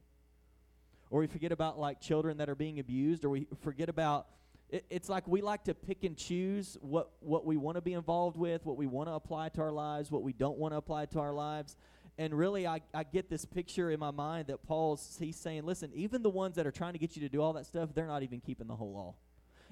[1.10, 4.26] Or we forget about like children that are being abused or we forget about
[4.70, 7.94] it, it's like we like to pick and choose what what we want to be
[7.94, 10.78] involved with, what we want to apply to our lives, what we don't want to
[10.78, 11.76] apply to our lives.
[12.18, 15.90] And really I, I get this picture in my mind that Paul's he's saying, listen,
[15.94, 18.08] even the ones that are trying to get you to do all that stuff, they're
[18.08, 19.14] not even keeping the whole law.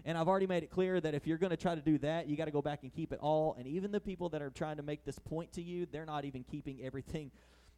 [0.04, 2.28] And I've already made it clear that if you're going to try to do that,
[2.28, 3.56] you got to go back and keep it all.
[3.59, 6.24] And even the people that are trying to make this point to you, they're not
[6.24, 7.32] even keeping everything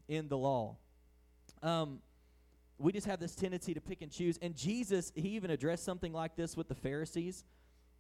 [0.09, 0.77] in the law.
[1.63, 2.01] Um,
[2.79, 4.39] we just have this tendency to pick and choose.
[4.41, 7.45] And Jesus, he even addressed something like this with the Pharisees.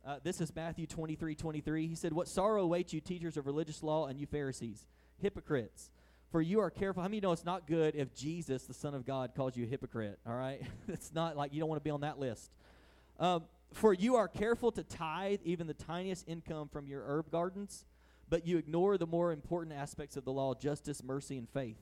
[0.06, 1.86] Uh, this is Matthew 23 23.
[1.86, 4.86] He said, What sorrow awaits you, teachers of religious law, and you Pharisees,
[5.20, 5.90] hypocrites!
[6.30, 7.02] For you are careful.
[7.02, 9.66] How many know it's not good if Jesus, the Son of God, calls you a
[9.66, 10.18] hypocrite?
[10.26, 10.60] All right?
[10.88, 12.50] it's not like you don't want to be on that list.
[13.18, 17.86] Um, for you are careful to tithe even the tiniest income from your herb gardens,
[18.28, 21.78] but you ignore the more important aspects of the law justice, mercy, and faith.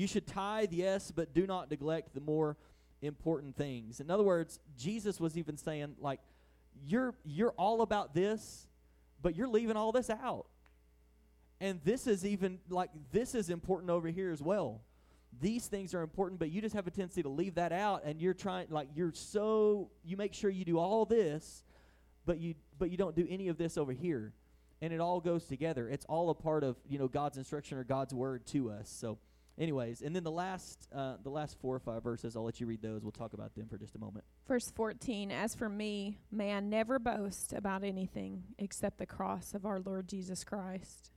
[0.00, 2.56] You should tithe, yes, but do not neglect the more
[3.02, 4.00] important things.
[4.00, 6.20] In other words, Jesus was even saying, like,
[6.86, 8.66] you're you're all about this,
[9.20, 10.46] but you're leaving all this out.
[11.60, 14.80] And this is even like this is important over here as well
[15.38, 18.20] these things are important, but you just have a tendency to leave that out and
[18.20, 21.62] you're trying like you're so you make sure you do all this,
[22.26, 24.32] but you but you don't do any of this over here.
[24.82, 25.88] And it all goes together.
[25.88, 28.88] It's all a part of, you know, God's instruction or God's word to us.
[28.88, 29.18] So
[29.60, 32.66] anyways, and then the last uh, the last four or five verses, I'll let you
[32.66, 33.02] read those.
[33.02, 34.24] We'll talk about them for just a moment.
[34.48, 39.64] Verse 14 As for me, may I never boast about anything except the cross of
[39.64, 41.10] our Lord Jesus Christ.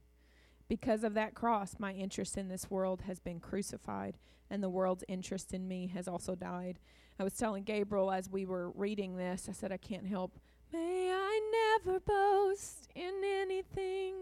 [0.67, 4.17] Because of that cross, my interest in this world has been crucified,
[4.49, 6.79] and the world's interest in me has also died.
[7.19, 10.39] I was telling Gabriel as we were reading this, I said, I can't help.
[10.71, 14.15] May I never boast in anything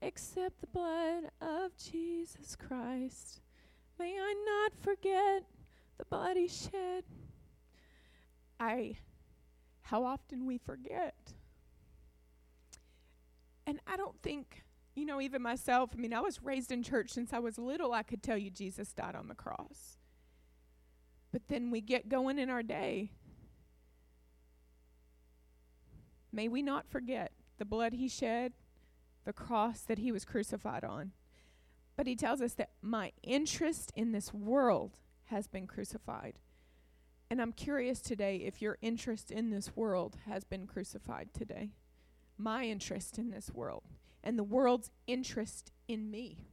[0.00, 3.40] except the blood of Jesus Christ.
[3.98, 5.44] May I not forget
[5.98, 7.04] the body shed.
[8.60, 8.96] I,
[9.82, 11.34] how often we forget.
[13.66, 14.64] And I don't think
[14.98, 17.92] you know, even myself, I mean, I was raised in church since I was little.
[17.92, 19.98] I could tell you Jesus died on the cross.
[21.30, 23.12] But then we get going in our day.
[26.32, 28.54] May we not forget the blood he shed,
[29.24, 31.12] the cross that he was crucified on.
[31.98, 36.38] But he tells us that my interest in this world has been crucified.
[37.28, 41.72] And I'm curious today if your interest in this world has been crucified today.
[42.38, 43.82] My interest in this world
[44.22, 46.46] and the world's interest in me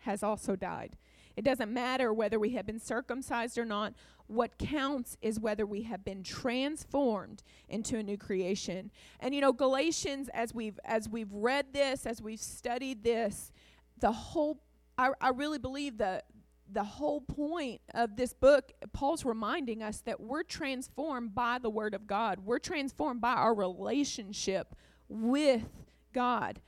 [0.00, 0.98] has also died.
[1.34, 3.94] It doesn't matter whether we have been circumcised or not.
[4.26, 8.90] What counts is whether we have been transformed into a new creation.
[9.18, 13.50] And you know, Galatians, as we've as we've read this, as we've studied this,
[13.98, 14.60] the whole
[14.96, 16.26] I, I really believe that
[16.70, 21.94] the whole point of this book, Paul's reminding us that we're transformed by the Word
[21.94, 22.40] of God.
[22.40, 24.74] We're transformed by our relationship
[25.08, 25.64] with
[26.12, 26.60] God.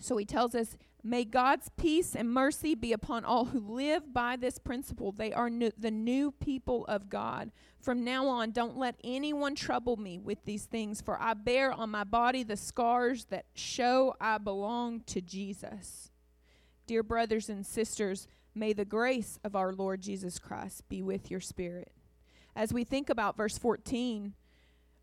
[0.00, 4.36] So he tells us, May God's peace and mercy be upon all who live by
[4.36, 5.10] this principle.
[5.10, 7.50] They are new, the new people of God.
[7.80, 11.90] From now on, don't let anyone trouble me with these things, for I bear on
[11.90, 16.11] my body the scars that show I belong to Jesus.
[16.86, 21.40] Dear brothers and sisters, may the grace of our Lord Jesus Christ be with your
[21.40, 21.92] spirit.
[22.54, 24.34] As we think about verse 14,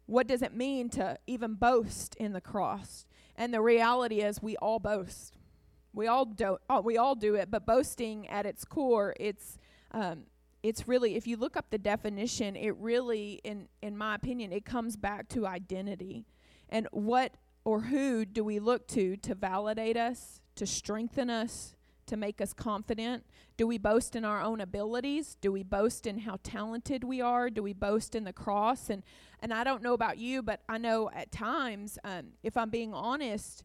[0.05, 3.05] what does it mean to even boast in the cross?
[3.35, 5.37] And the reality is, we all boast.
[5.93, 6.57] We all do.
[6.69, 7.49] Oh, we all do it.
[7.49, 9.57] But boasting, at its core, it's
[9.91, 10.23] um,
[10.61, 14.65] it's really if you look up the definition, it really, in in my opinion, it
[14.65, 16.25] comes back to identity
[16.69, 22.17] and what or who do we look to to validate us, to strengthen us, to
[22.17, 23.25] make us confident?
[23.55, 25.37] Do we boast in our own abilities?
[25.39, 27.49] Do we boast in how talented we are?
[27.49, 28.89] Do we boast in the cross?
[28.89, 29.03] And
[29.41, 32.93] and I don't know about you, but I know at times, um, if I'm being
[32.93, 33.63] honest,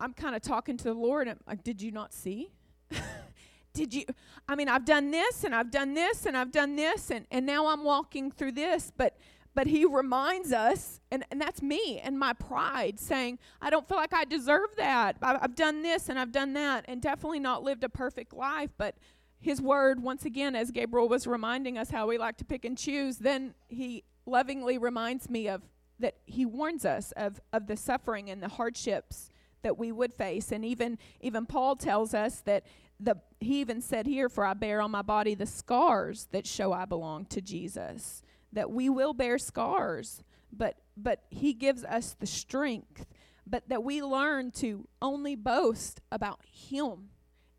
[0.00, 1.32] I'm kind of talking to the Lord.
[1.46, 2.50] Like, did you not see?
[3.72, 4.04] did you?
[4.48, 7.46] I mean, I've done this and I've done this and I've done this and and
[7.46, 9.16] now I'm walking through this, but
[9.54, 13.98] but he reminds us, and, and that's me and my pride saying, I don't feel
[13.98, 15.16] like I deserve that.
[15.20, 18.70] I, I've done this and I've done that, and definitely not lived a perfect life.
[18.78, 18.96] But
[19.38, 22.78] his word, once again, as Gabriel was reminding us how we like to pick and
[22.78, 25.62] choose, then he lovingly reminds me of
[25.98, 29.30] that he warns us of, of the suffering and the hardships
[29.62, 30.50] that we would face.
[30.50, 32.64] And even even Paul tells us that
[32.98, 36.72] the he even said here, For I bear on my body the scars that show
[36.72, 42.26] I belong to Jesus that we will bear scars, but but he gives us the
[42.26, 43.06] strength,
[43.46, 47.08] but that we learn to only boast about him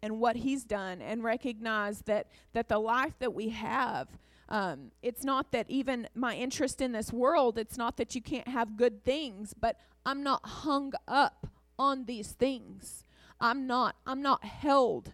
[0.01, 4.07] and what he's done and recognize that that the life that we have
[4.49, 8.47] um, it's not that even my interest in this world it's not that you can't
[8.47, 13.03] have good things but i'm not hung up on these things.
[13.39, 15.13] I'm not i'm not held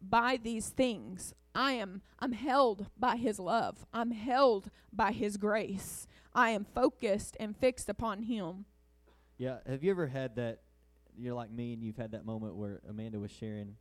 [0.00, 3.86] by these things I am I'm held by his love.
[3.92, 6.06] I'm held by his grace.
[6.34, 8.64] I am focused and fixed upon him.
[9.38, 10.62] Yeah, have you ever had that
[11.16, 13.76] you're like me and you've had that moment where Amanda was sharing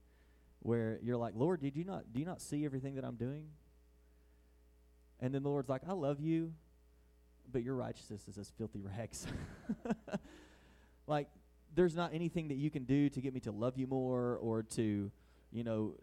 [0.59, 3.49] where you're like, "Lord, did you not do you not see everything that I'm doing?"
[5.19, 6.53] And then the Lord's like, "I love you,
[7.51, 9.25] but your righteousness is as filthy rags."
[11.07, 11.27] like
[11.75, 14.61] there's not anything that you can do to get me to love you more or
[14.61, 15.11] to,
[15.51, 15.95] you know,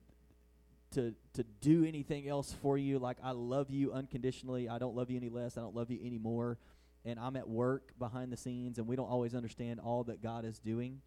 [0.93, 2.99] to to do anything else for you.
[2.99, 4.69] Like I love you unconditionally.
[4.69, 5.57] I don't love you any less.
[5.57, 6.59] I don't love you any more.
[7.05, 10.45] And I'm at work behind the scenes, and we don't always understand all that God
[10.45, 11.01] is doing.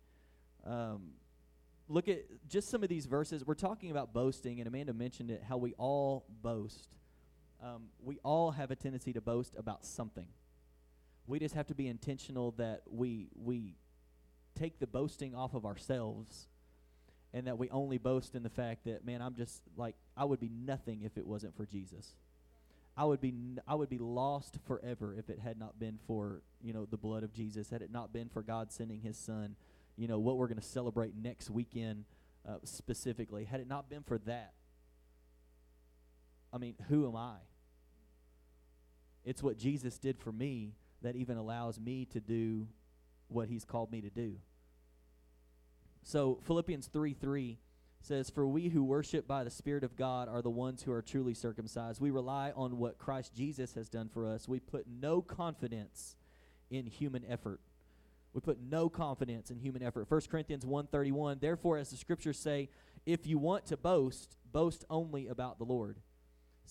[0.65, 1.11] Um,
[1.87, 3.45] look at just some of these verses.
[3.45, 5.43] We're talking about boasting, and Amanda mentioned it.
[5.47, 6.89] How we all boast.
[7.61, 10.27] Um, we all have a tendency to boast about something.
[11.27, 13.75] We just have to be intentional that we we
[14.55, 16.47] take the boasting off of ourselves
[17.33, 20.39] and that we only boast in the fact that man i'm just like i would
[20.39, 22.15] be nothing if it wasn't for jesus.
[22.95, 26.43] I would be n- I would be lost forever if it had not been for
[26.61, 27.69] you know the blood of jesus.
[27.69, 29.55] Had it not been for god sending his son
[29.95, 32.05] you know what we're going to celebrate next weekend
[32.47, 33.45] uh, specifically.
[33.45, 34.53] Had it not been for that
[36.51, 37.37] i mean who am i?
[39.25, 42.67] It's what jesus did for me that even allows me to do
[43.27, 44.35] what he's called me to do
[46.03, 47.57] so Philippians 3 3
[48.01, 51.01] says, For we who worship by the Spirit of God are the ones who are
[51.01, 52.01] truly circumcised.
[52.01, 54.47] We rely on what Christ Jesus has done for us.
[54.47, 56.15] We put no confidence
[56.69, 57.61] in human effort.
[58.33, 60.09] We put no confidence in human effort.
[60.09, 62.69] 1 Corinthians 1:31 Therefore as the scriptures say,
[63.05, 65.99] if you want to boast, boast only about the Lord.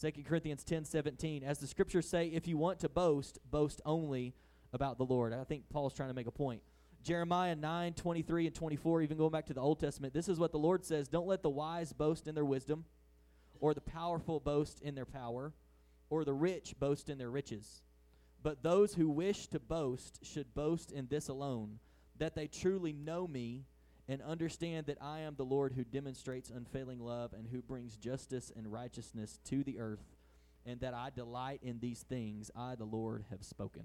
[0.00, 4.34] 2 Corinthians 10:17 As the scriptures say, if you want to boast, boast only
[4.72, 5.32] about the Lord.
[5.32, 6.62] I think Paul's trying to make a point.
[7.02, 10.52] Jeremiah 9, 23 and 24, even going back to the Old Testament, this is what
[10.52, 12.84] the Lord says Don't let the wise boast in their wisdom,
[13.60, 15.52] or the powerful boast in their power,
[16.10, 17.82] or the rich boast in their riches.
[18.42, 21.78] But those who wish to boast should boast in this alone,
[22.18, 23.64] that they truly know me
[24.08, 28.52] and understand that I am the Lord who demonstrates unfailing love and who brings justice
[28.54, 30.16] and righteousness to the earth,
[30.66, 32.50] and that I delight in these things.
[32.56, 33.84] I, the Lord, have spoken.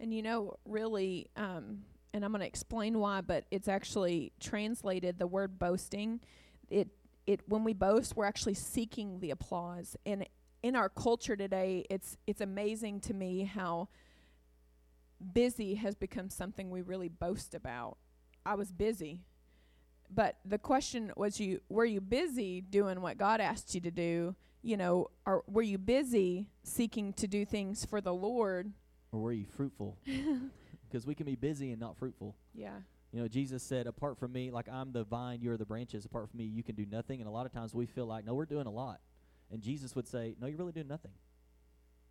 [0.00, 1.82] And you know, really, um,
[2.14, 6.20] and I'm going to explain why, but it's actually translated the word boasting.
[6.68, 6.88] It
[7.26, 9.96] it when we boast, we're actually seeking the applause.
[10.06, 10.26] And
[10.62, 13.88] in our culture today, it's it's amazing to me how
[15.32, 17.98] busy has become something we really boast about.
[18.46, 19.22] I was busy.
[20.10, 24.34] But the question was you were you busy doing what God asked you to do?
[24.62, 28.72] You know, or were you busy seeking to do things for the Lord
[29.12, 29.98] or were you fruitful?
[30.90, 32.34] Because we can be busy and not fruitful.
[32.54, 32.70] Yeah.
[33.12, 36.06] You know, Jesus said, apart from me, like I'm the vine, you're the branches.
[36.06, 37.20] Apart from me, you can do nothing.
[37.20, 39.00] And a lot of times we feel like, no, we're doing a lot.
[39.50, 41.12] And Jesus would say, no, you're really doing nothing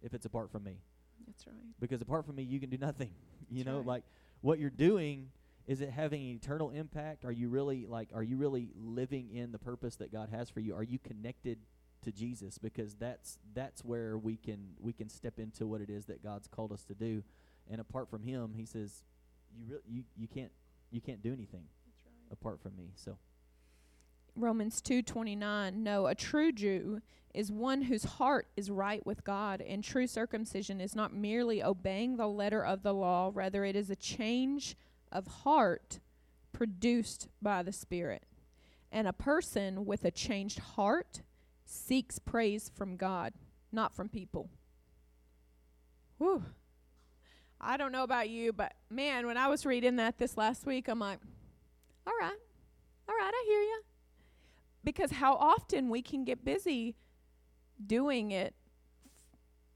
[0.01, 0.77] if it's apart from me.
[1.25, 1.55] That's right.
[1.79, 3.09] Because apart from me, you can do nothing.
[3.49, 3.87] you That's know, right.
[3.87, 4.03] like
[4.41, 5.29] what you're doing
[5.67, 7.25] is it having an eternal impact?
[7.25, 10.61] Are you really like are you really living in the purpose that God has for
[10.61, 10.73] you?
[10.73, 11.59] Are you connected
[12.07, 16.05] to Jesus because that's that's where we can we can step into what it is
[16.05, 17.21] that God's called us to do.
[17.69, 19.03] And apart from him, he says
[19.53, 20.51] you really you, you can't
[20.89, 21.65] you can't do anything
[22.31, 22.91] apart from me.
[22.95, 23.17] So
[24.37, 27.01] Romans 2:29 No, a true Jew
[27.33, 32.15] is one whose heart is right with God, and true circumcision is not merely obeying
[32.15, 34.77] the letter of the law, rather it is a change
[35.11, 35.99] of heart
[36.53, 38.23] produced by the Spirit.
[38.91, 41.21] And a person with a changed heart
[41.67, 43.33] seeks praise from God,
[43.71, 44.49] not from people.
[46.17, 46.43] Whew.
[47.59, 50.87] I don't know about you, but man, when I was reading that this last week,
[50.87, 51.19] I'm like,
[52.05, 52.37] all right,
[53.09, 53.81] all right, I hear you.
[54.83, 56.95] Because how often we can get busy
[57.85, 58.55] doing it,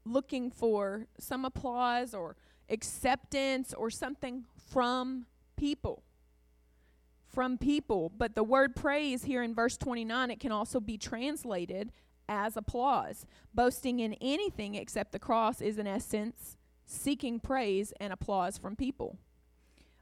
[0.04, 2.36] looking for some applause or
[2.70, 5.26] acceptance or something from
[5.56, 6.02] people.
[7.32, 8.12] From people.
[8.16, 11.92] But the word praise here in verse 29, it can also be translated
[12.28, 13.26] as applause.
[13.54, 19.18] Boasting in anything except the cross is, in essence, seeking praise and applause from people.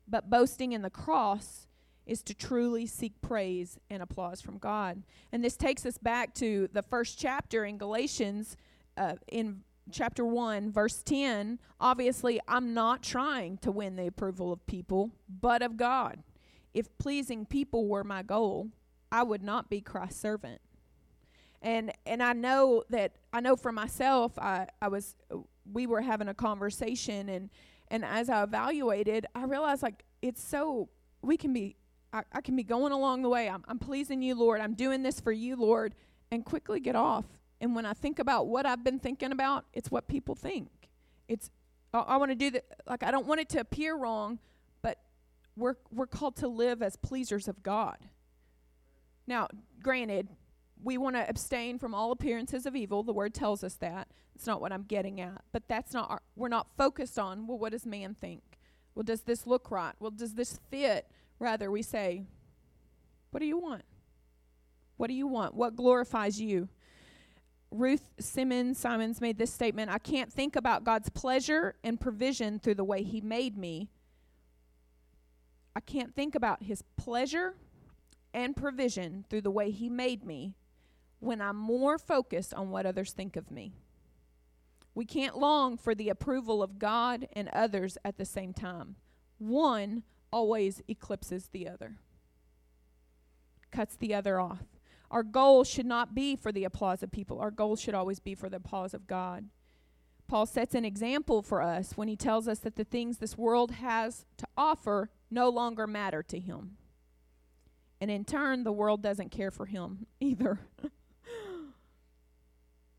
[0.08, 1.66] But boasting in the cross
[2.06, 5.02] is to truly seek praise and applause from God.
[5.30, 8.56] And this takes us back to the first chapter in Galatians,
[8.96, 9.60] uh, in
[9.92, 11.60] chapter 1, verse 10.
[11.80, 16.22] Obviously, I'm not trying to win the approval of people, but of God.
[16.74, 18.68] If pleasing people were my goal,
[19.10, 20.60] I would not be Christ's servant.
[21.62, 25.14] And and I know that I know for myself, I, I was
[25.70, 27.50] we were having a conversation and
[27.88, 30.88] and as I evaluated, I realized like it's so
[31.22, 31.76] we can be
[32.12, 33.48] I, I can be going along the way.
[33.48, 34.60] I'm, I'm pleasing you, Lord.
[34.60, 35.94] I'm doing this for you, Lord,
[36.30, 37.24] and quickly get off.
[37.60, 40.70] And when I think about what I've been thinking about, it's what people think.
[41.28, 41.50] It's
[41.92, 42.64] I, I want to do that.
[42.86, 44.38] Like I don't want it to appear wrong,
[45.56, 47.98] we're we're called to live as pleasers of God.
[49.26, 49.48] Now,
[49.82, 50.28] granted,
[50.82, 53.02] we want to abstain from all appearances of evil.
[53.02, 54.08] The word tells us that.
[54.34, 55.42] It's not what I'm getting at.
[55.52, 58.42] But that's not our, we're not focused on, well, what does man think?
[58.94, 59.94] Well, does this look right?
[60.00, 61.06] Well, does this fit?
[61.38, 62.24] Rather, we say,
[63.30, 63.82] What do you want?
[64.96, 65.54] What do you want?
[65.54, 66.68] What glorifies you?
[67.70, 72.74] Ruth Simmons Simons made this statement I can't think about God's pleasure and provision through
[72.74, 73.88] the way He made me.
[75.74, 77.54] I can't think about His pleasure
[78.32, 80.54] and provision through the way He made me
[81.20, 83.74] when I'm more focused on what others think of me.
[84.94, 88.96] We can't long for the approval of God and others at the same time.
[89.38, 90.02] One
[90.32, 91.96] always eclipses the other,
[93.70, 94.64] cuts the other off.
[95.10, 98.34] Our goal should not be for the applause of people, our goal should always be
[98.34, 99.48] for the applause of God.
[100.30, 103.72] Paul sets an example for us when he tells us that the things this world
[103.72, 106.76] has to offer no longer matter to him.
[108.00, 110.60] And in turn, the world doesn't care for him either.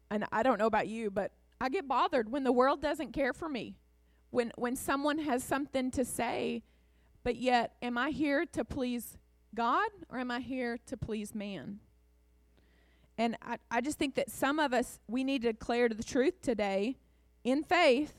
[0.10, 3.32] and I don't know about you, but I get bothered when the world doesn't care
[3.32, 3.78] for me.
[4.30, 6.64] When when someone has something to say
[7.24, 9.18] but yet, am I here to please
[9.56, 11.80] God or am I here to please man?
[13.18, 16.42] And I, I just think that some of us, we need to declare the truth
[16.42, 16.98] today
[17.44, 18.14] in faith.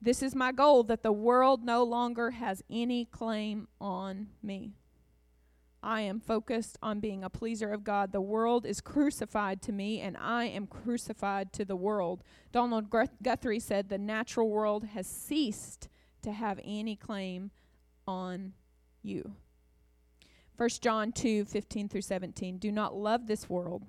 [0.00, 4.74] This is my goal that the world no longer has any claim on me.
[5.82, 8.12] I am focused on being a pleaser of God.
[8.12, 12.22] The world is crucified to me, and I am crucified to the world.
[12.52, 12.90] Donald
[13.22, 15.88] Guthrie said, The natural world has ceased
[16.22, 17.50] to have any claim
[18.06, 18.54] on
[19.02, 19.36] you.
[20.56, 22.58] 1 John 2 15 through 17.
[22.58, 23.84] Do not love this world,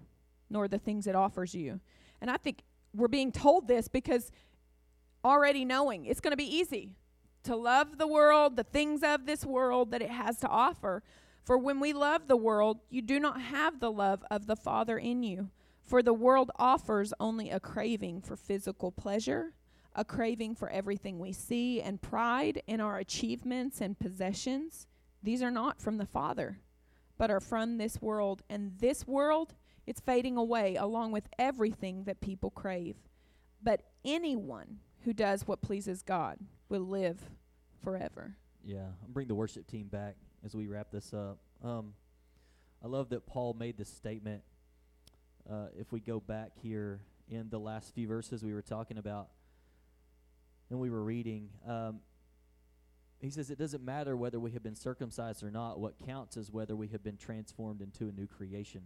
[0.50, 1.80] nor the things it offers you.
[2.20, 2.64] And I think
[2.96, 4.32] we're being told this because
[5.24, 6.96] already knowing it's going to be easy
[7.44, 11.04] to love the world, the things of this world that it has to offer.
[11.44, 14.98] For when we love the world, you do not have the love of the Father
[14.98, 15.50] in you.
[15.84, 19.54] For the world offers only a craving for physical pleasure
[19.96, 24.88] a craving for everything we see, and pride in our achievements and possessions.
[25.24, 26.60] These are not from the Father,
[27.18, 28.44] but are from this world.
[28.50, 29.56] And this world,
[29.88, 32.96] it's fading away along with everything that people crave.
[33.62, 37.22] But anyone who does what pleases God will live
[37.84, 38.36] forever.
[38.64, 41.38] Yeah, I'll bring the worship team back as we wrap this up.
[41.64, 41.94] Um,
[42.84, 44.42] I love that Paul made this statement.
[45.50, 49.30] Uh, if we go back here in the last few verses, we were talking about
[50.70, 52.00] and we were reading, um,
[53.20, 55.80] he says it doesn't matter whether we have been circumcised or not.
[55.80, 58.82] What counts is whether we have been transformed into a new creation.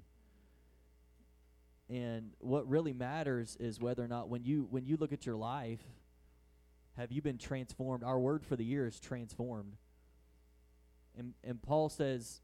[1.90, 5.36] And what really matters is whether or not when you when you look at your
[5.36, 5.82] life,
[6.98, 8.04] have you been transformed?
[8.04, 9.76] Our word for the year is transformed.
[11.18, 12.42] And and Paul says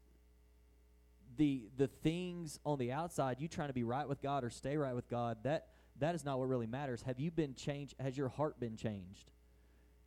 [1.36, 4.76] the the things on the outside, you trying to be right with God or stay
[4.76, 5.68] right with God, that
[6.00, 7.02] that is not what really matters.
[7.02, 7.94] Have you been changed?
[8.00, 9.30] Has your heart been changed?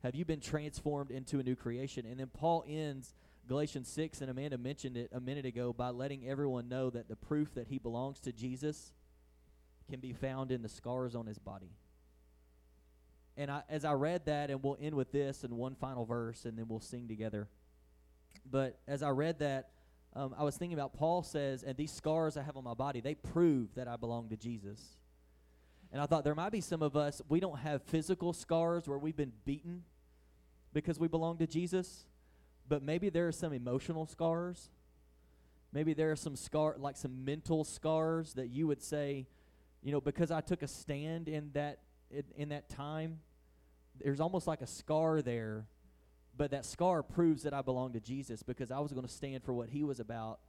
[0.02, 2.06] Have you been transformed into a new creation?
[2.06, 3.14] And then Paul ends
[3.48, 7.16] Galatians 6, and Amanda mentioned it a minute ago, by letting everyone know that the
[7.16, 8.92] proof that he belongs to Jesus
[9.90, 11.72] can be found in the scars on his body.
[13.36, 16.44] And I, as I read that, and we'll end with this and one final verse,
[16.44, 17.48] and then we'll sing together.
[18.50, 19.70] But as I read that,
[20.14, 23.00] um, I was thinking about Paul says, and these scars I have on my body,
[23.00, 24.96] they prove that I belong to Jesus.
[25.92, 28.98] And I thought there might be some of us, we don't have physical scars where
[28.98, 29.84] we've been beaten
[30.72, 32.06] because we belong to Jesus,
[32.68, 34.70] but maybe there are some emotional scars.
[35.72, 39.26] Maybe there are some scar like some mental scars that you would say,
[39.82, 41.78] you know, because I took a stand in that
[42.10, 43.20] in, in that time,
[44.02, 45.66] there's almost like a scar there,
[46.36, 49.44] but that scar proves that I belong to Jesus because I was going to stand
[49.44, 50.40] for what he was about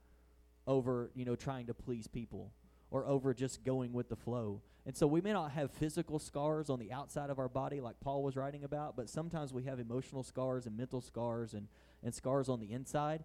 [0.66, 2.52] over, you know, trying to please people
[2.90, 4.60] or over just going with the flow.
[4.84, 8.00] And so we may not have physical scars on the outside of our body like
[8.00, 11.68] Paul was writing about, but sometimes we have emotional scars and mental scars and,
[12.02, 13.22] and scars on the inside.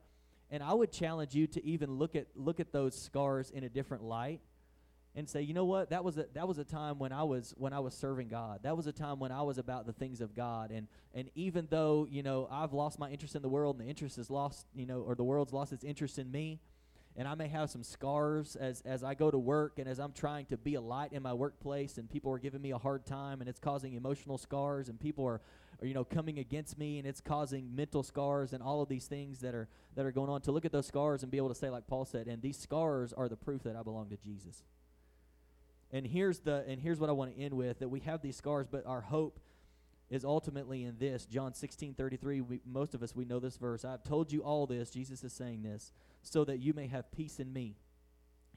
[0.52, 3.70] And I would challenge you to even look at look at those scars in a
[3.70, 4.40] different light
[5.18, 7.52] and say, you know what, that was a that was a time when I was
[7.58, 8.60] when I was serving God.
[8.62, 10.70] That was a time when I was about the things of God.
[10.70, 13.90] And and even though, you know, I've lost my interest in the world and the
[13.90, 16.60] interest is lost, you know, or the world's lost its interest in me,
[17.16, 20.12] and I may have some scars as as I go to work and as I'm
[20.12, 23.08] trying to be a light in my workplace and people are giving me a hard
[23.08, 25.42] time and it's causing emotional scars and people are,
[25.82, 29.08] are you know coming against me and it's causing mental scars and all of these
[29.08, 31.50] things that are that are going on to look at those scars and be able
[31.50, 34.18] to say like Paul said and these scars are the proof that I belong to
[34.18, 34.62] Jesus.
[35.92, 38.36] And here's the and here's what I want to end with that we have these
[38.36, 39.40] scars but our hope
[40.10, 43.86] is ultimately in this John 16 33 we, most of us we know this verse
[43.86, 47.40] I've told you all this Jesus is saying this so that you may have peace
[47.40, 47.76] in me.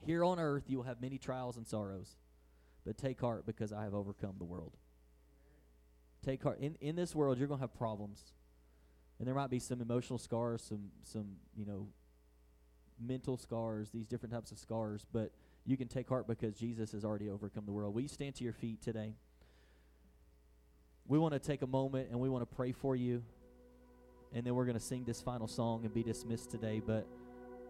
[0.04, 2.16] Here on earth you will have many trials and sorrows,
[2.84, 4.76] but take heart because I have overcome the world.
[6.24, 6.58] Take heart.
[6.60, 8.32] In, in this world, you're going to have problems.
[9.18, 11.88] And there might be some emotional scars, some, some, you know,
[13.00, 15.30] mental scars, these different types of scars, but
[15.66, 17.94] you can take heart because Jesus has already overcome the world.
[17.94, 19.14] Will you stand to your feet today?
[21.06, 23.22] We want to take a moment and we want to pray for you.
[24.32, 26.80] And then we're going to sing this final song and be dismissed today.
[26.84, 27.06] But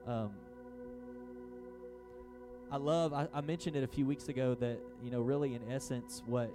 [0.07, 0.32] um,
[2.70, 5.62] I love, I, I mentioned it a few weeks ago that, you know, really in
[5.70, 6.53] essence, what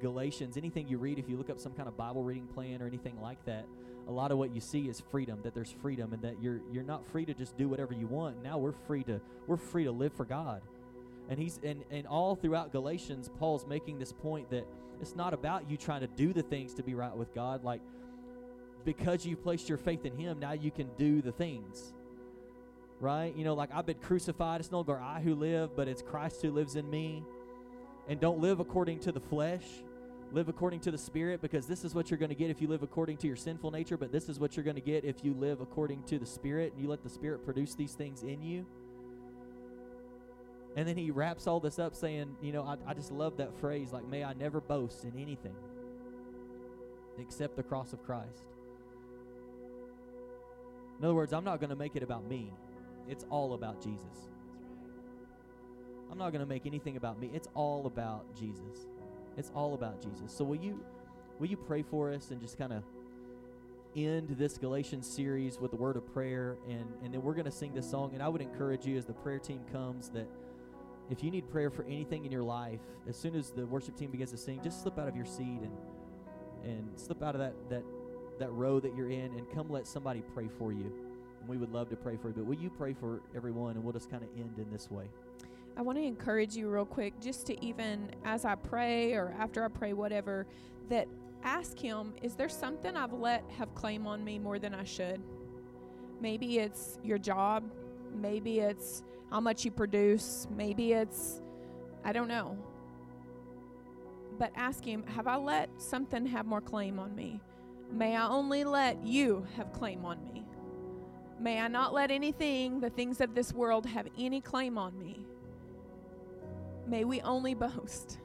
[0.00, 2.86] Galatians, anything you read, if you look up some kind of Bible reading plan or
[2.86, 3.66] anything like that,
[4.06, 6.82] a lot of what you see is freedom, that there's freedom and that you're you're
[6.82, 8.42] not free to just do whatever you want.
[8.42, 10.62] Now we're free to we're free to live for God.
[11.28, 14.66] And he's and, and all throughout Galatians, Paul's making this point that
[15.00, 17.64] it's not about you trying to do the things to be right with God.
[17.64, 17.80] Like
[18.84, 21.92] because you placed your faith in him, now you can do the things
[23.00, 23.34] right?
[23.36, 24.60] You know, like I've been crucified.
[24.60, 27.22] It's no longer I who live, but it's Christ who lives in me.
[28.08, 29.64] And don't live according to the flesh.
[30.32, 32.68] Live according to the Spirit because this is what you're going to get if you
[32.68, 35.24] live according to your sinful nature, but this is what you're going to get if
[35.24, 38.42] you live according to the Spirit and you let the Spirit produce these things in
[38.42, 38.66] you.
[40.78, 43.52] And then he wraps all this up saying, you know, I, I just love that
[43.58, 45.56] phrase, like, may I never boast in anything
[47.18, 48.44] except the cross of Christ.
[51.00, 52.52] In other words, I'm not going to make it about me.
[53.08, 54.30] It's all about Jesus.
[56.12, 57.32] I'm not going to make anything about me.
[57.34, 58.86] It's all about Jesus.
[59.36, 60.32] It's all about Jesus.
[60.32, 60.80] So will you
[61.40, 62.84] will you pray for us and just kind of
[63.96, 67.50] end this Galatians series with a word of prayer and and then we're going to
[67.50, 70.28] sing this song and I would encourage you as the prayer team comes that
[71.10, 74.10] if you need prayer for anything in your life, as soon as the worship team
[74.10, 75.72] begins to sing, just slip out of your seat and
[76.64, 77.84] and slip out of that that
[78.38, 80.92] that row that you're in and come let somebody pray for you
[81.40, 82.34] And we would love to pray for you.
[82.34, 85.04] But will you pray for everyone and we'll just kind of end in this way?
[85.76, 89.64] I want to encourage you real quick just to even as I pray or after
[89.64, 90.46] I pray, whatever,
[90.88, 91.06] that
[91.44, 95.22] ask Him, is there something I've let have claim on me more than I should?
[96.20, 97.64] Maybe it's your job.
[98.14, 100.46] Maybe it's how much you produce.
[100.54, 101.40] Maybe it's,
[102.04, 102.56] I don't know.
[104.38, 107.40] But ask Him, have I let something have more claim on me?
[107.92, 110.44] May I only let you have claim on me?
[111.40, 115.24] May I not let anything, the things of this world, have any claim on me.
[116.86, 118.18] May we only boast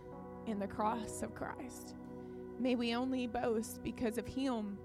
[0.48, 1.96] in the cross of Christ.
[2.60, 4.78] May we only boast because of Him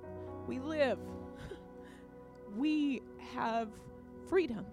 [0.47, 0.99] we live.
[2.57, 3.03] we
[3.35, 3.69] have
[4.29, 4.65] freedom.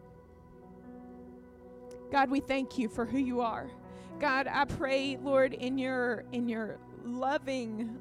[2.11, 3.69] God, we thank you for who you are.
[4.19, 7.97] God, I pray, Lord, in your in your loving,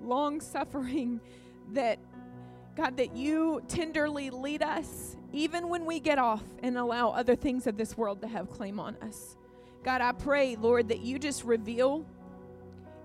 [0.00, 1.20] long suffering,
[1.72, 1.98] that
[2.76, 7.66] God, that you tenderly lead us even when we get off and allow other things
[7.66, 9.36] of this world to have claim on us.
[9.82, 12.04] God, I pray, Lord, that you just reveal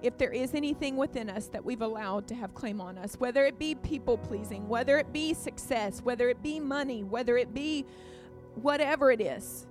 [0.02, 3.46] if there is anything within us that we've allowed to have claim on us, whether
[3.46, 7.86] it be people pleasing, whether it be success, whether it be money, whether it be
[8.56, 9.68] whatever it is.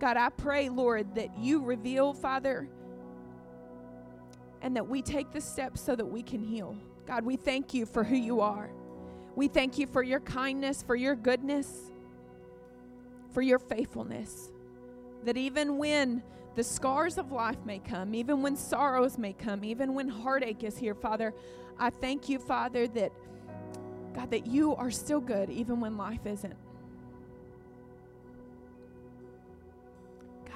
[0.00, 2.66] God, I pray, Lord, that you reveal, Father,
[4.62, 6.74] and that we take the steps so that we can heal.
[7.06, 8.70] God, we thank you for who you are.
[9.36, 11.92] We thank you for your kindness, for your goodness,
[13.32, 14.50] for your faithfulness.
[15.24, 16.22] That even when
[16.56, 20.78] the scars of life may come, even when sorrows may come, even when heartache is
[20.78, 21.34] here, Father,
[21.78, 23.12] I thank you, Father, that
[24.14, 26.56] God, that you are still good even when life isn't.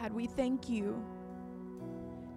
[0.04, 1.02] God, we thank you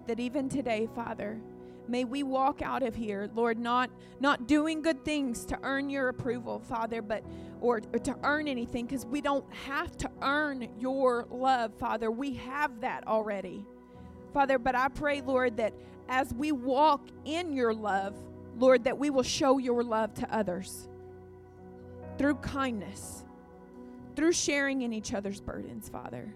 [0.06, 1.38] that even today, Father,
[1.86, 3.90] may we walk out of here, Lord, not
[4.20, 7.22] not doing good things to earn your approval, Father, but
[7.60, 12.10] or, or to earn anything because we don't have to earn your love, Father.
[12.10, 13.66] We have that already.
[14.32, 15.74] Father, but I pray, Lord, that
[16.08, 18.16] as we walk in your love,
[18.56, 20.88] Lord, that we will show your love to others
[22.16, 23.26] through kindness,
[24.16, 26.34] through sharing in each other's burdens, Father.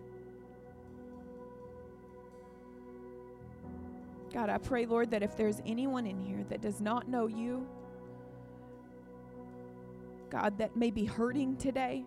[4.32, 7.66] God, I pray, Lord, that if there's anyone in here that does not know you,
[10.30, 12.06] God, that may be hurting today,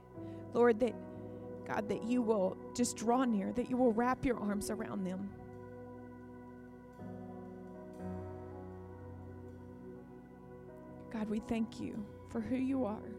[0.54, 0.96] Lord, that
[1.68, 5.30] God, that you will just draw near, that you will wrap your arms around them.
[11.12, 13.16] God, we thank you for who you are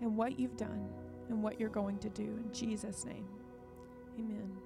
[0.00, 0.88] and what you've done
[1.28, 2.22] and what you're going to do.
[2.22, 3.26] In Jesus' name,
[4.18, 4.65] amen.